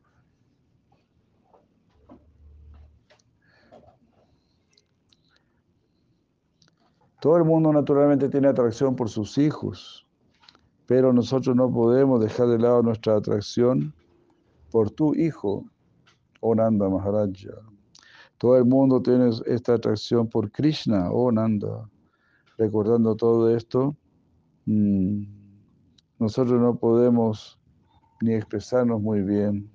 Todo 7.20 7.36
el 7.36 7.44
mundo 7.44 7.70
naturalmente 7.70 8.30
tiene 8.30 8.48
atracción 8.48 8.96
por 8.96 9.10
sus 9.10 9.36
hijos, 9.36 10.06
pero 10.86 11.12
nosotros 11.12 11.54
no 11.54 11.70
podemos 11.70 12.22
dejar 12.22 12.48
de 12.48 12.58
lado 12.58 12.82
nuestra 12.82 13.16
atracción 13.16 13.92
por 14.70 14.90
tu 14.90 15.14
hijo, 15.14 15.66
oh 16.40 16.54
Nanda 16.54 16.88
Maharaja. 16.88 17.73
Todo 18.44 18.58
el 18.58 18.66
mundo 18.66 19.00
tiene 19.00 19.30
esta 19.46 19.72
atracción 19.72 20.28
por 20.28 20.50
Krishna, 20.52 21.10
oh 21.10 21.32
Nanda. 21.32 21.88
Recordando 22.58 23.16
todo 23.16 23.48
esto, 23.48 23.96
mmm, 24.66 25.22
nosotros 26.18 26.60
no 26.60 26.76
podemos 26.76 27.58
ni 28.20 28.34
expresarnos 28.34 29.00
muy 29.00 29.22
bien, 29.22 29.70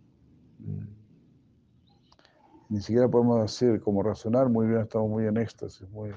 ni 2.69 2.79
siquiera 2.79 3.09
podemos 3.09 3.41
decir, 3.41 3.81
como 3.81 4.03
razonar 4.03 4.49
muy 4.49 4.67
bien, 4.67 4.81
estamos 4.81 5.09
muy 5.09 5.25
en 5.25 5.37
éxtasis, 5.37 5.89
muy 5.89 6.11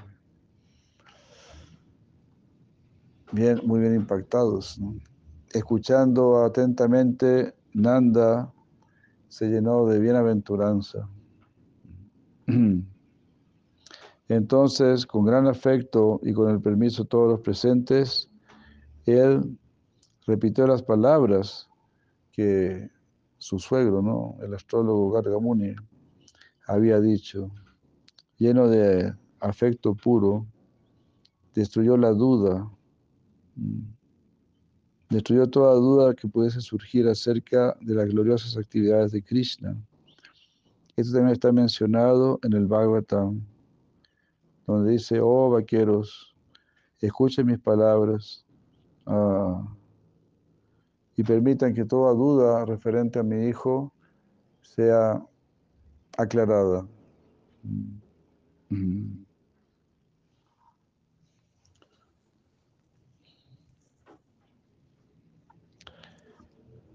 bien, 3.31 3.61
muy 3.65 3.79
bien 3.79 3.95
impactados. 3.95 4.79
Escuchando 5.53 6.43
atentamente, 6.43 7.55
Nanda 7.73 8.53
se 9.27 9.47
llenó 9.47 9.87
de 9.87 9.97
bienaventuranza. 9.97 11.09
Entonces, 14.27 15.05
con 15.05 15.25
gran 15.25 15.47
afecto 15.47 16.19
y 16.23 16.33
con 16.33 16.49
el 16.49 16.61
permiso 16.61 17.03
de 17.03 17.09
todos 17.09 17.29
los 17.29 17.41
presentes, 17.41 18.29
él 19.05 19.57
repitió 20.25 20.65
las 20.65 20.81
palabras 20.81 21.69
que 22.31 22.89
su 23.37 23.59
suegro, 23.59 24.01
¿no? 24.01 24.37
el 24.41 24.53
astrólogo 24.53 25.11
Gargamuni, 25.11 25.75
había 26.65 26.99
dicho, 27.01 27.51
lleno 28.37 28.69
de 28.69 29.13
afecto 29.39 29.93
puro, 29.93 30.47
destruyó 31.53 31.97
la 31.97 32.11
duda, 32.11 32.71
destruyó 35.09 35.47
toda 35.47 35.75
duda 35.75 36.13
que 36.15 36.27
pudiese 36.27 36.61
surgir 36.61 37.07
acerca 37.07 37.75
de 37.81 37.95
las 37.95 38.07
gloriosas 38.07 38.57
actividades 38.57 39.11
de 39.11 39.21
Krishna. 39.21 39.77
Esto 40.95 41.13
también 41.13 41.33
está 41.33 41.51
mencionado 41.51 42.39
en 42.43 42.53
el 42.53 42.67
Bhagavatam, 42.67 43.41
donde 44.67 44.91
dice, 44.91 45.19
oh 45.19 45.49
vaqueros, 45.49 46.35
escuchen 47.01 47.47
mis 47.47 47.59
palabras 47.59 48.45
uh, 49.07 49.65
y 51.15 51.23
permitan 51.23 51.73
que 51.73 51.83
toda 51.83 52.13
duda 52.13 52.63
referente 52.65 53.17
a 53.17 53.23
mi 53.23 53.47
hijo 53.47 53.91
sea 54.61 55.19
aclarada. 56.15 56.87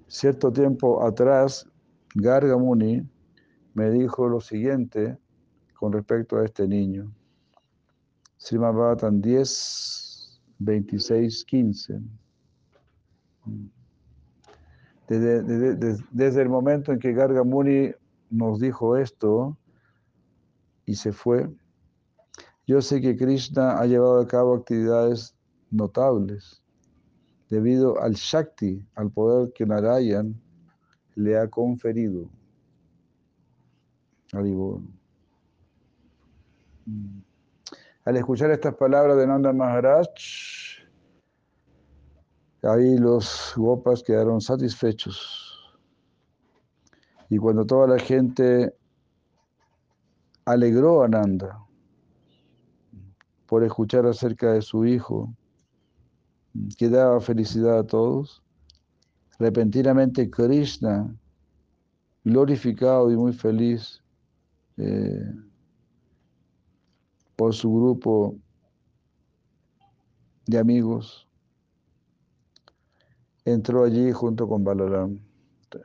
Cierto 0.07 0.53
tiempo 0.53 1.03
atrás, 1.05 1.68
Gargamuni 2.14 3.07
me 3.79 3.93
dijo 3.93 4.29
lo 4.29 4.41
siguiente 4.41 5.16
con 5.74 5.93
respecto 5.93 6.37
a 6.37 6.45
este 6.45 6.66
niño. 6.66 7.14
Srimad 8.37 8.74
Bhattan 8.74 9.20
10, 9.20 10.41
26, 10.59 11.45
15. 11.45 12.01
Desde, 15.07 15.43
desde, 15.45 16.05
desde, 16.11 16.43
el 16.43 16.49
momento 16.49 16.93
en 16.93 16.99
que 16.99 17.12
Gargamuni 17.12 17.93
nos 18.31 18.59
dijo 18.59 18.97
esto 18.97 19.57
y 20.85 20.97
se 20.97 21.12
fue, 21.12 21.49
yo 22.66 22.83
sé 22.83 23.01
que 23.01 23.16
Krishna 23.16 23.79
ha 23.79 23.87
llevado 23.87 24.18
a 24.18 24.26
cabo 24.26 24.57
actividades 24.57 25.37
notables 25.70 26.64
debido 27.49 28.01
al 28.01 28.14
Shakti, 28.14 28.85
al 28.97 29.12
poder 29.12 29.53
que 29.53 29.64
Narayan 29.64 30.35
le 31.14 31.39
ha 31.39 31.49
conferido. 31.49 32.29
Al 34.33 34.47
escuchar 38.16 38.51
estas 38.51 38.74
palabras 38.74 39.16
de 39.16 39.26
Nanda 39.26 39.53
Maharaj, 39.53 40.09
ahí 42.62 42.99
los 42.99 43.55
gopas 43.57 44.03
quedaron 44.03 44.41
satisfechos. 44.41 45.79
Y 47.31 47.39
cuando 47.39 47.64
toda 47.64 47.87
la 47.87 47.99
gente 47.99 48.74
alegró 50.45 51.03
a 51.03 51.09
Nanda 51.09 51.64
por 53.47 53.64
escuchar 53.64 54.07
acerca 54.07 54.53
de 54.53 54.62
su 54.62 54.85
hijo, 54.85 55.33
que 56.76 56.91
daba 56.91 57.20
felicidad 57.20 57.79
a 57.79 57.87
todos, 57.87 58.43
repentinamente 59.39 60.29
Krishna, 60.29 61.14
glorificado 62.24 63.11
y 63.11 63.16
muy 63.16 63.33
feliz 63.33 64.03
eh, 64.79 65.33
por 67.37 67.55
su 67.55 67.72
grupo 67.72 68.37
de 70.47 70.59
amigos, 70.59 71.29
entró 73.45 73.85
allí 73.85 74.12
junto 74.12 74.49
con 74.49 74.64
Balaram. 74.64 75.20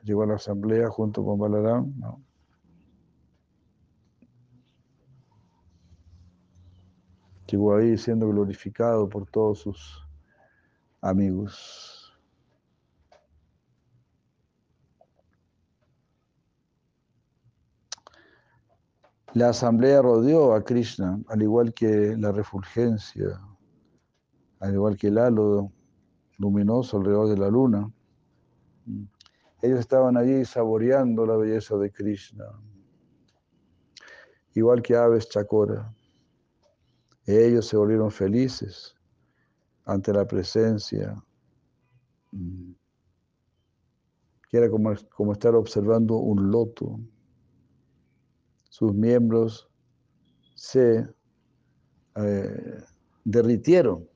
Llegó 0.04 0.24
a 0.24 0.28
la 0.28 0.36
asamblea 0.36 0.90
junto 0.90 1.24
con 1.26 1.38
Balaram. 1.38 1.94
¿no? 1.98 2.24
Llegó 7.48 7.76
ahí 7.76 7.98
siendo 7.98 8.28
glorificado 8.30 9.08
por 9.08 9.30
todos 9.30 9.60
sus 9.60 10.08
amigos. 11.02 11.93
La 19.36 19.50
asamblea 19.50 20.02
rodeó 20.04 20.54
a 20.54 20.64
Krishna, 20.64 21.20
al 21.28 21.42
igual 21.42 21.74
que 21.74 22.16
la 22.18 22.32
refulgencia, 22.32 23.42
al 24.60 24.74
igual 24.76 24.96
que 24.96 25.08
el 25.08 25.18
halo 25.18 25.72
luminoso 26.38 26.98
alrededor 26.98 27.30
de 27.30 27.38
la 27.38 27.50
luna. 27.50 27.92
Ellos 29.64 29.80
estaban 29.80 30.18
allí 30.18 30.46
saboreando 30.46 31.26
la 31.26 31.36
belleza 31.36 31.76
de 31.78 31.92
Krishna, 31.92 32.46
igual 34.54 34.84
que 34.84 34.96
aves 34.96 35.28
chacora. 35.28 35.92
Ellos 37.26 37.66
se 37.68 37.78
volvieron 37.78 38.12
felices 38.12 38.94
ante 39.86 40.14
la 40.14 40.28
presencia, 40.28 41.16
que 44.48 44.58
era 44.58 44.70
como, 44.70 44.94
como 45.16 45.34
estar 45.34 45.56
observando 45.56 46.18
un 46.18 46.52
loto. 46.52 47.00
Sus 48.74 48.92
miembros 48.92 49.70
se 50.56 51.08
eh, 52.16 52.84
derritieron. 53.24 54.10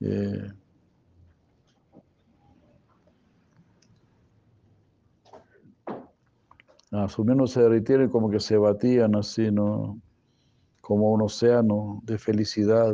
Eh, 0.00 0.52
ah, 6.90 7.08
sus 7.08 7.24
miembros 7.24 7.52
se 7.52 7.62
derritieron 7.62 8.10
como 8.10 8.28
que 8.28 8.38
se 8.38 8.58
batían 8.58 9.16
así, 9.16 9.50
¿no? 9.50 9.98
como 10.82 11.10
un 11.10 11.22
océano 11.22 12.02
de 12.04 12.18
felicidad. 12.18 12.92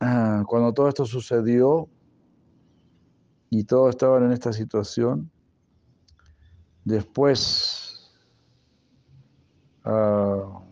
Ah, 0.00 0.44
cuando 0.48 0.72
todo 0.72 0.88
esto 0.88 1.04
sucedió 1.04 1.90
y 3.50 3.64
todos 3.64 3.90
estaban 3.90 4.24
en 4.24 4.32
esta 4.32 4.52
situación, 4.52 5.30
después 6.84 8.10
ah, 9.84 10.62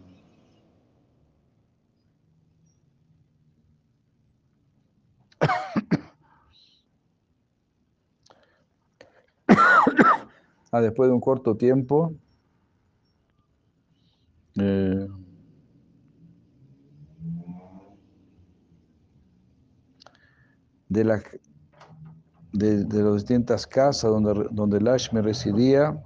ah, 10.72 10.80
después 10.80 11.08
de 11.08 11.14
un 11.14 11.20
corto 11.20 11.56
tiempo, 11.56 12.14
eh, 14.58 15.08
de, 20.88 21.04
la, 21.04 21.22
de, 22.54 22.84
de, 22.84 23.02
las 23.02 23.14
distintas 23.14 23.66
casas 23.66 24.10
donde, 24.10 24.48
donde 24.52 24.80
Lashmi 24.80 25.20
residía, 25.20 26.00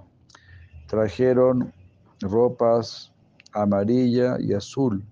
trajeron 0.87 1.73
ropas 2.23 3.13
amarilla 3.53 4.39
y 4.41 4.55
azul, 4.55 5.05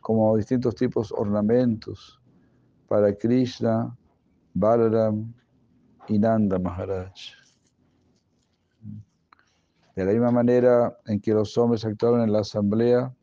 como 0.00 0.36
distintos 0.36 0.74
tipos 0.74 1.12
ornamentos 1.12 2.20
para 2.88 3.14
Krishna, 3.14 3.96
Balaram 4.52 5.32
y 6.08 6.18
Nanda 6.18 6.58
Maharaj. 6.58 7.14
De 9.94 10.04
la 10.04 10.12
misma 10.12 10.32
manera 10.32 10.96
en 11.06 11.20
que 11.20 11.32
los 11.32 11.56
hombres 11.56 11.84
actuaron 11.84 12.22
en 12.22 12.32
la 12.32 12.40
asamblea, 12.40 13.14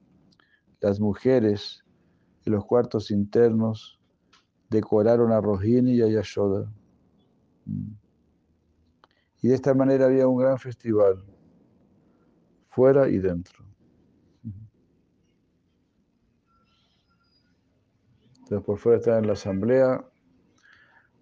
las 0.80 1.00
mujeres 1.00 1.84
en 2.46 2.54
los 2.54 2.66
cuartos 2.66 3.12
internos 3.12 4.00
decoraron 4.70 5.32
a 5.34 5.42
Rohini 5.42 5.94
y 5.94 6.02
a 6.02 6.08
Yashoda. 6.08 6.72
Y 9.42 9.48
de 9.48 9.56
esta 9.56 9.74
manera 9.74 10.06
había 10.06 10.28
un 10.28 10.38
gran 10.38 10.58
festival, 10.58 11.24
fuera 12.70 13.08
y 13.08 13.20
dentro. 13.20 13.66
Entonces 18.40 18.66
por 18.66 18.78
fuera 18.78 18.98
estaban 18.98 19.24
en 19.24 19.28
la 19.28 19.34
asamblea, 19.34 20.10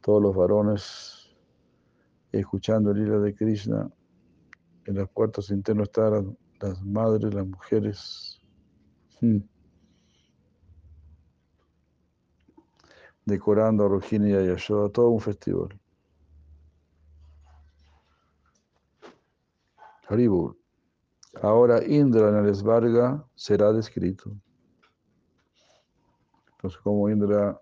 todos 0.02 0.22
los 0.22 0.36
varones 0.36 1.36
escuchando 2.32 2.92
el 2.92 3.00
hilo 3.00 3.22
de 3.22 3.34
Krishna 3.34 3.90
en 4.86 4.96
los 4.96 5.10
cuartos 5.10 5.50
internos 5.50 5.88
estaban 5.88 6.38
las 6.60 6.82
madres, 6.84 7.34
las 7.34 7.48
mujeres. 7.48 8.42
Hmm. 9.20 9.40
Decorando 13.26 13.86
a 13.86 13.90
Rohini 13.90 14.30
y 14.30 14.34
a 14.36 14.44
Yashoda, 14.44 14.90
todo 14.90 15.10
un 15.10 15.20
festival. 15.20 15.80
Haribur. 20.08 20.58
Ahora 21.42 21.84
Indra 21.86 22.30
en 22.30 22.36
el 22.36 22.50
Esvarga 22.50 23.26
será 23.36 23.74
descrito. 23.74 24.32
Entonces, 26.52 26.80
como 26.82 27.10
Indra 27.10 27.60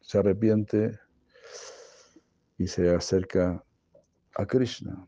se 0.00 0.18
arrepiente 0.18 0.98
y 2.58 2.66
se 2.66 2.94
acerca 2.94 3.62
a 4.36 4.46
Krishna. 4.46 5.06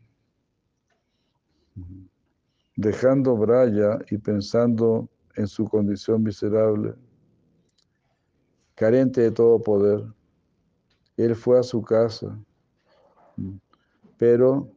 Dejando 2.77 3.37
Braya 3.37 3.99
y 4.11 4.19
pensando 4.19 5.09
en 5.37 5.47
su 5.47 5.67
condición 5.69 6.23
miserable, 6.23 6.95
carente 8.75 9.23
de 9.23 9.31
todo 9.31 9.61
poder, 9.61 10.05
él 11.17 11.35
fue 11.35 11.59
a 11.59 11.63
su 11.63 11.83
casa, 11.83 12.39
pero 14.19 14.76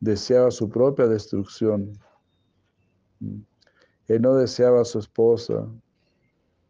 deseaba 0.00 0.50
su 0.50 0.68
propia 0.68 1.06
destrucción. 1.06 1.98
Él 4.06 4.22
no 4.22 4.34
deseaba 4.36 4.82
a 4.82 4.84
su 4.84 4.98
esposa 4.98 5.68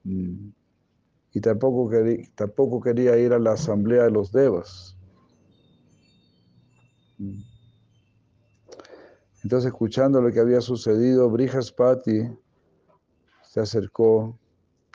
y 0.05 1.41
tampoco 1.41 1.89
quería, 1.89 2.27
tampoco 2.35 2.81
quería 2.81 3.17
ir 3.19 3.33
a 3.33 3.39
la 3.39 3.53
asamblea 3.53 4.05
de 4.05 4.11
los 4.11 4.33
devas. 4.33 4.97
Entonces, 9.43 9.69
escuchando 9.69 10.21
lo 10.21 10.33
que 10.33 10.41
había 10.41 10.61
sucedido, 10.61 11.31
Brihaspati 11.31 12.29
se 13.43 13.61
acercó 13.61 14.39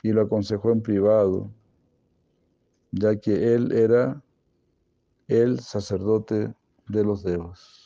y 0.02 0.12
lo 0.12 0.22
aconsejó 0.22 0.70
en 0.70 0.82
privado, 0.82 1.50
ya 2.92 3.16
que 3.16 3.54
él 3.54 3.72
era 3.72 4.22
el 5.28 5.60
sacerdote 5.60 6.54
de 6.88 7.04
los 7.04 7.22
devas. 7.22 7.83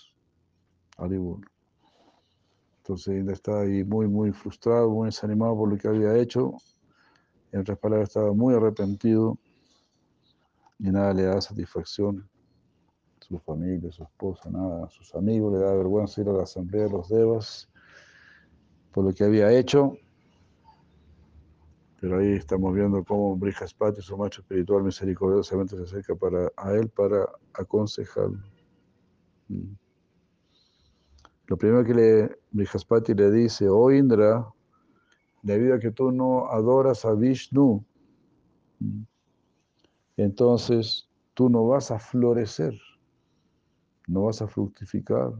Entonces, 2.78 3.08
él 3.08 3.30
estaba 3.30 3.60
ahí 3.62 3.84
muy, 3.84 4.08
muy 4.08 4.32
frustrado, 4.32 4.90
muy 4.90 5.06
desanimado 5.06 5.56
por 5.56 5.70
lo 5.70 5.78
que 5.78 5.88
había 5.88 6.16
hecho. 6.16 6.54
En 7.52 7.60
otras 7.60 7.78
palabras, 7.78 8.08
estaba 8.08 8.32
muy 8.32 8.54
arrepentido 8.54 9.38
y 10.78 10.90
nada 10.90 11.12
le 11.12 11.24
daba 11.24 11.40
satisfacción. 11.40 12.28
Su 13.20 13.38
familia, 13.38 13.92
su 13.92 14.02
esposa, 14.02 14.50
nada, 14.50 14.88
sus 14.90 15.14
amigos 15.14 15.52
le 15.52 15.58
daba 15.58 15.76
vergüenza 15.76 16.20
ir 16.20 16.28
a 16.28 16.32
la 16.32 16.44
asamblea 16.44 16.84
de 16.84 16.90
los 16.90 17.08
devas 17.08 17.68
por 18.92 19.04
lo 19.04 19.12
que 19.12 19.24
había 19.24 19.52
hecho. 19.52 19.96
Pero 22.00 22.18
ahí 22.18 22.32
estamos 22.32 22.74
viendo 22.74 23.04
cómo 23.04 23.36
Brihaspati, 23.36 24.00
su 24.00 24.16
macho 24.16 24.40
espiritual, 24.40 24.82
misericordiosamente 24.84 25.76
se 25.76 25.82
acerca 25.82 26.14
para, 26.14 26.50
a 26.56 26.72
él 26.72 26.88
para 26.88 27.28
aconsejarlo. 27.52 28.38
Mm. 29.48 29.74
Lo 31.48 31.56
primero 31.56 31.82
que 31.82 31.94
le, 31.94 32.38
Brihaspati 32.50 33.14
le 33.14 33.30
dice, 33.30 33.68
oh 33.70 33.90
Indra, 33.90 34.46
debido 35.42 35.74
a 35.74 35.78
que 35.78 35.90
tú 35.90 36.12
no 36.12 36.46
adoras 36.50 37.06
a 37.06 37.14
Vishnu, 37.14 37.82
entonces 40.18 41.08
tú 41.32 41.48
no 41.48 41.66
vas 41.66 41.90
a 41.90 41.98
florecer, 41.98 42.78
no 44.06 44.24
vas 44.24 44.42
a 44.42 44.46
fructificar. 44.46 45.32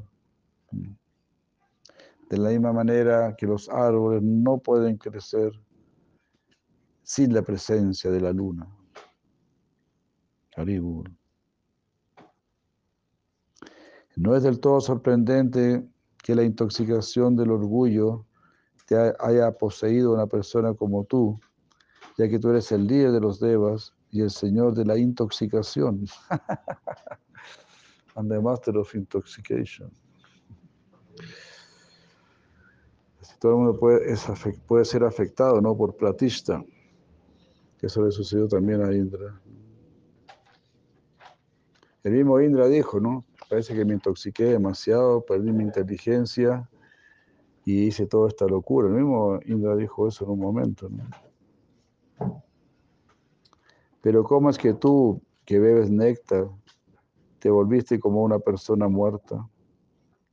De 2.30 2.38
la 2.38 2.50
misma 2.50 2.72
manera 2.72 3.36
que 3.36 3.46
los 3.46 3.68
árboles 3.68 4.22
no 4.22 4.58
pueden 4.58 4.96
crecer 4.96 5.52
sin 7.02 7.34
la 7.34 7.42
presencia 7.42 8.10
de 8.10 8.20
la 8.20 8.32
luna. 8.32 8.66
No 14.16 14.34
es 14.34 14.42
del 14.42 14.58
todo 14.58 14.80
sorprendente 14.80 15.86
que 16.22 16.34
la 16.34 16.42
intoxicación 16.42 17.36
del 17.36 17.50
orgullo 17.50 18.24
te 18.86 18.96
haya 19.18 19.52
poseído 19.52 20.12
una 20.12 20.26
persona 20.26 20.74
como 20.74 21.04
tú, 21.04 21.38
ya 22.16 22.28
que 22.28 22.38
tú 22.38 22.50
eres 22.50 22.72
el 22.72 22.86
líder 22.86 23.12
de 23.12 23.20
los 23.20 23.38
devas 23.38 23.94
y 24.10 24.22
el 24.22 24.30
señor 24.30 24.74
de 24.74 24.84
la 24.84 24.96
intoxicación. 24.96 26.06
And 28.16 28.30
the 28.30 28.40
master 28.40 28.76
of 28.78 28.94
intoxication. 28.94 29.90
Todo 33.38 33.52
el 33.52 33.58
mundo 33.58 33.78
puede, 33.78 34.16
puede 34.66 34.84
ser 34.84 35.04
afectado 35.04 35.60
¿no? 35.60 35.76
por 35.76 35.94
platista. 35.96 36.64
Eso 37.80 38.04
le 38.04 38.10
sucedió 38.10 38.48
también 38.48 38.82
a 38.82 38.92
Indra. 38.92 39.40
El 42.02 42.12
mismo 42.12 42.40
Indra 42.40 42.66
dijo, 42.66 42.98
¿no? 42.98 43.24
Parece 43.48 43.74
que 43.74 43.84
me 43.84 43.94
intoxiqué 43.94 44.44
demasiado, 44.44 45.24
perdí 45.24 45.52
mi 45.52 45.64
inteligencia 45.64 46.68
y 47.64 47.86
hice 47.86 48.06
toda 48.06 48.28
esta 48.28 48.46
locura. 48.46 48.88
El 48.88 48.94
mismo 48.94 49.38
Indra 49.46 49.74
dijo 49.74 50.06
eso 50.06 50.24
en 50.24 50.30
un 50.32 50.40
momento. 50.40 50.90
Pero 54.02 54.22
¿cómo 54.24 54.50
es 54.50 54.58
que 54.58 54.74
tú, 54.74 55.20
que 55.44 55.58
bebes 55.58 55.90
néctar, 55.90 56.48
te 57.38 57.50
volviste 57.50 57.98
como 57.98 58.22
una 58.22 58.38
persona 58.38 58.88
muerta? 58.88 59.48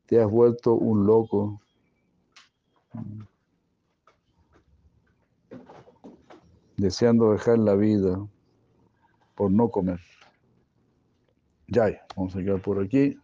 Te 0.06 0.22
has 0.22 0.30
vuelto 0.30 0.74
un 0.74 1.06
loco. 1.06 1.62
Deseando 6.78 7.32
dejar 7.32 7.60
la 7.60 7.76
vida 7.76 8.28
por 9.36 9.52
no 9.52 9.70
comer. 9.70 10.00
Ya, 11.68 12.06
vamos 12.16 12.36
a 12.36 12.40
quedar 12.40 12.62
por 12.62 12.82
aquí. 12.82 13.18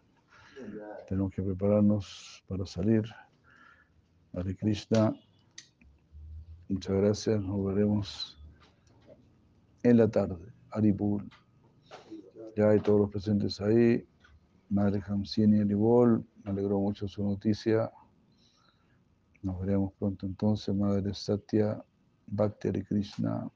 Tenemos 1.08 1.32
que 1.32 1.44
prepararnos 1.44 2.44
para 2.48 2.66
salir. 2.66 3.04
Hare 4.34 4.56
Krishna. 4.56 5.14
Muchas 6.68 6.96
gracias. 6.96 7.42
Nos 7.42 7.66
veremos 7.66 8.42
en 9.84 9.98
la 9.98 10.08
tarde. 10.08 10.52
Haripur. 10.72 11.24
Ya 12.56 12.70
hay 12.70 12.80
todos 12.80 13.02
los 13.02 13.10
presentes 13.12 13.62
ahí. 13.62 14.08
Madre 14.70 15.02
Hamsini 15.06 15.60
Aribol. 15.60 16.26
Me 16.44 16.52
alegró 16.52 16.80
mucho 16.80 17.08
su 17.08 17.24
noticia. 17.24 17.92
Nos 19.44 19.60
veremos 19.60 19.94
pronto 20.00 20.26
entonces. 20.26 20.74
Madre 20.74 21.14
Satya 21.14 21.84
Bhakti 22.26 22.70
Hare 22.70 22.84
Krishna. 22.86 23.52